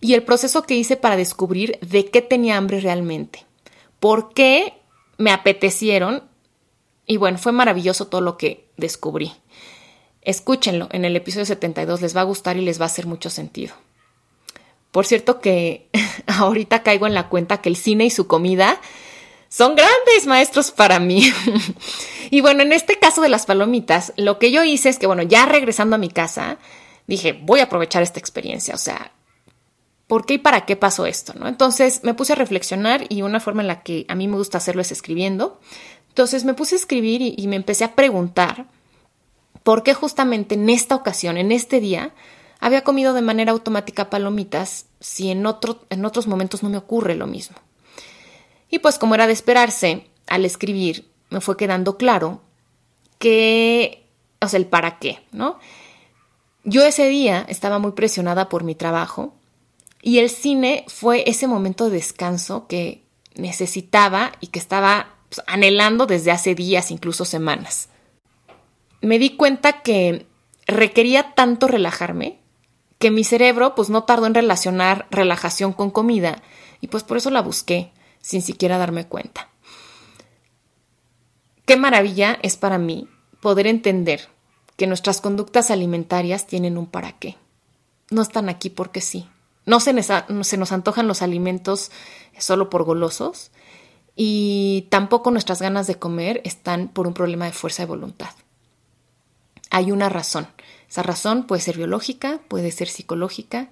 y 0.00 0.14
el 0.14 0.22
proceso 0.22 0.62
que 0.62 0.74
hice 0.74 0.96
para 0.96 1.16
descubrir 1.16 1.78
de 1.80 2.10
qué 2.10 2.22
tenía 2.22 2.56
hambre 2.56 2.80
realmente, 2.80 3.44
por 4.00 4.32
qué 4.32 4.74
me 5.16 5.32
apetecieron, 5.32 6.22
y 7.06 7.16
bueno, 7.16 7.38
fue 7.38 7.52
maravilloso 7.52 8.06
todo 8.06 8.20
lo 8.20 8.36
que 8.36 8.68
descubrí. 8.76 9.32
Escúchenlo, 10.22 10.88
en 10.92 11.04
el 11.04 11.16
episodio 11.16 11.46
72 11.46 12.00
les 12.00 12.16
va 12.16 12.20
a 12.20 12.24
gustar 12.24 12.56
y 12.56 12.60
les 12.60 12.80
va 12.80 12.84
a 12.84 12.86
hacer 12.86 13.06
mucho 13.06 13.30
sentido. 13.30 13.74
Por 14.92 15.06
cierto 15.06 15.40
que 15.40 15.88
ahorita 16.26 16.82
caigo 16.82 17.06
en 17.06 17.14
la 17.14 17.28
cuenta 17.28 17.60
que 17.60 17.68
el 17.68 17.76
cine 17.76 18.04
y 18.06 18.10
su 18.10 18.26
comida 18.26 18.80
son 19.48 19.74
grandes 19.74 20.26
maestros 20.26 20.70
para 20.70 21.00
mí. 21.00 21.32
y 22.30 22.40
bueno, 22.40 22.62
en 22.62 22.72
este 22.72 22.98
caso 22.98 23.22
de 23.22 23.28
las 23.28 23.46
palomitas, 23.46 24.12
lo 24.16 24.38
que 24.38 24.50
yo 24.50 24.62
hice 24.64 24.90
es 24.90 24.98
que, 24.98 25.06
bueno, 25.06 25.22
ya 25.22 25.46
regresando 25.46 25.96
a 25.96 25.98
mi 25.98 26.10
casa, 26.10 26.58
dije, 27.06 27.38
voy 27.42 27.60
a 27.60 27.64
aprovechar 27.64 28.02
esta 28.02 28.20
experiencia, 28.20 28.74
o 28.74 28.78
sea, 28.78 29.12
¿por 30.08 30.26
qué 30.26 30.34
y 30.34 30.38
para 30.38 30.66
qué 30.66 30.74
pasó 30.74 31.06
esto? 31.06 31.34
¿no? 31.38 31.46
Entonces 31.46 32.00
me 32.02 32.14
puse 32.14 32.32
a 32.32 32.36
reflexionar 32.36 33.04
y 33.08 33.22
una 33.22 33.38
forma 33.38 33.62
en 33.62 33.68
la 33.68 33.82
que 33.84 34.04
a 34.08 34.16
mí 34.16 34.26
me 34.26 34.36
gusta 34.36 34.58
hacerlo 34.58 34.82
es 34.82 34.90
escribiendo. 34.90 35.60
Entonces 36.08 36.44
me 36.44 36.54
puse 36.54 36.74
a 36.74 36.78
escribir 36.78 37.22
y, 37.22 37.46
me 37.46 37.54
empecé 37.54 37.84
a 37.84 37.94
preguntar 37.94 38.66
por 39.62 39.84
qué 39.84 39.94
justamente 39.94 40.56
en 40.56 40.68
esta 40.68 40.96
ocasión, 40.96 41.36
en 41.36 41.52
este 41.52 41.78
día, 41.78 42.12
había 42.58 42.82
comido 42.82 43.12
de 43.12 43.22
manera 43.22 43.52
automática 43.52 44.10
palomitas 44.10 44.86
si 44.98 45.30
en, 45.30 45.46
en 45.90 46.04
otros 46.04 46.26
momentos 46.26 46.64
no 46.64 46.70
me 46.70 46.78
ocurre 46.78 47.14
lo 47.14 47.28
mismo. 47.28 47.56
Y 48.68 48.80
pues 48.80 48.98
como 48.98 49.14
era 49.14 49.28
de 49.28 49.32
esperarse, 49.32 50.08
al 50.26 50.44
escribir 50.44 51.08
me 51.30 51.40
fue 51.40 51.56
quedando 51.56 51.96
claro 51.96 52.40
que, 53.18 54.06
o 54.40 54.48
sea, 54.48 54.58
el 54.58 54.66
para 54.66 54.98
qué, 54.98 55.20
¿no? 55.30 55.58
Yo 56.64 56.84
ese 56.84 57.08
día 57.08 57.44
estaba 57.48 57.78
muy 57.78 57.92
presionada 57.92 58.48
por 58.48 58.64
mi 58.64 58.74
trabajo 58.74 59.34
y 60.02 60.18
el 60.18 60.30
cine 60.30 60.84
fue 60.88 61.24
ese 61.28 61.46
momento 61.46 61.84
de 61.86 61.96
descanso 61.96 62.66
que 62.66 63.04
necesitaba 63.34 64.32
y 64.40 64.48
que 64.48 64.58
estaba 64.58 65.14
pues, 65.28 65.42
anhelando 65.46 66.06
desde 66.06 66.30
hace 66.30 66.54
días, 66.54 66.90
incluso 66.90 67.24
semanas. 67.24 67.88
Me 69.00 69.18
di 69.18 69.30
cuenta 69.30 69.82
que 69.82 70.26
requería 70.66 71.34
tanto 71.34 71.68
relajarme 71.68 72.38
que 72.98 73.10
mi 73.10 73.24
cerebro 73.24 73.74
pues 73.74 73.90
no 73.90 74.04
tardó 74.04 74.26
en 74.26 74.34
relacionar 74.34 75.06
relajación 75.10 75.72
con 75.72 75.90
comida 75.90 76.42
y 76.80 76.88
pues 76.88 77.04
por 77.04 77.16
eso 77.16 77.30
la 77.30 77.42
busqué 77.42 77.92
sin 78.20 78.42
siquiera 78.42 78.78
darme 78.78 79.06
cuenta. 79.06 79.48
Qué 81.64 81.76
maravilla 81.76 82.38
es 82.42 82.56
para 82.56 82.78
mí 82.78 83.08
poder 83.40 83.66
entender 83.66 84.28
que 84.76 84.86
nuestras 84.86 85.20
conductas 85.20 85.70
alimentarias 85.70 86.46
tienen 86.46 86.78
un 86.78 86.86
para 86.86 87.12
qué. 87.12 87.36
No 88.10 88.22
están 88.22 88.48
aquí 88.48 88.70
porque 88.70 89.00
sí. 89.00 89.28
No 89.68 89.80
se, 89.80 89.92
nos 89.92 90.72
antojan 90.72 91.08
los 91.08 91.20
alimentos 91.20 91.90
solo 92.38 92.70
por 92.70 92.84
golosos 92.84 93.50
y 94.16 94.86
tampoco 94.88 95.30
nuestras 95.30 95.60
ganas 95.60 95.86
de 95.86 95.96
comer 95.96 96.40
están 96.44 96.88
por 96.88 97.06
un 97.06 97.12
problema 97.12 97.44
de 97.44 97.52
fuerza 97.52 97.82
de 97.82 97.88
voluntad. 97.88 98.30
Hay 99.68 99.92
una 99.92 100.08
razón. 100.08 100.48
Esa 100.88 101.02
razón 101.02 101.46
puede 101.46 101.60
ser 101.60 101.76
biológica, 101.76 102.40
puede 102.48 102.70
ser 102.70 102.88
psicológica 102.88 103.68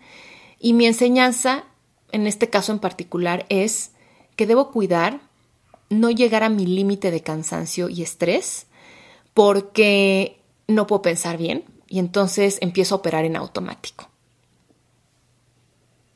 y 0.61 0.75
mi 0.75 0.85
enseñanza, 0.85 1.65
en 2.13 2.27
este 2.27 2.51
caso 2.51 2.73
en 2.73 2.79
particular, 2.79 3.47
es 3.49 3.93
que 4.37 4.47
debo 4.47 4.73
cuidar 4.73 5.21
no 5.89 6.11
llegar 6.11 6.43
a 6.43 6.51
mi 6.51 6.67
límite 6.67 7.11
de 7.11 7.23
cansancio 7.23 7.89
y 7.89 8.03
estrés 8.03 8.67
porque 9.33 10.41
no 10.69 10.87
puedo 10.87 11.01
pensar 11.01 11.39
bien 11.39 11.65
y 11.89 12.01
entonces 12.01 12.59
empiezo 12.61 12.97
a 12.97 12.99
operar 12.99 13.25
en 13.25 13.37
automático. 13.37 14.11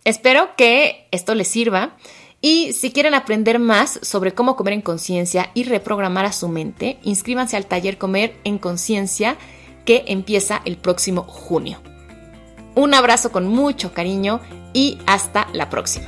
Espero 0.05 0.51
que 0.57 1.07
esto 1.11 1.35
les 1.35 1.49
sirva 1.49 1.97
y 2.41 2.73
si 2.73 2.91
quieren 2.91 3.13
aprender 3.15 3.59
más 3.59 4.01
sobre 4.03 4.33
cómo 4.33 4.57
comer 4.57 4.73
en 4.73 4.81
conciencia 4.81 5.51
y 5.53 5.65
reprogramar 5.65 6.25
a 6.25 6.33
su 6.33 6.49
mente, 6.49 6.99
inscríbanse 7.03 7.59
al 7.59 7.67
taller 7.67 7.99
Comer 7.99 8.35
en 8.45 8.57
Conciencia 8.59 9.37
que 9.85 10.05
empieza 10.07 10.63
el 10.65 10.79
próximo 10.79 11.25
junio. 11.25 11.83
Un 12.75 12.95
abrazo 12.95 13.31
con 13.31 13.47
mucho 13.47 13.93
cariño 13.93 14.41
y 14.73 14.97
hasta 15.07 15.49
la 15.53 15.69
próxima. 15.69 16.07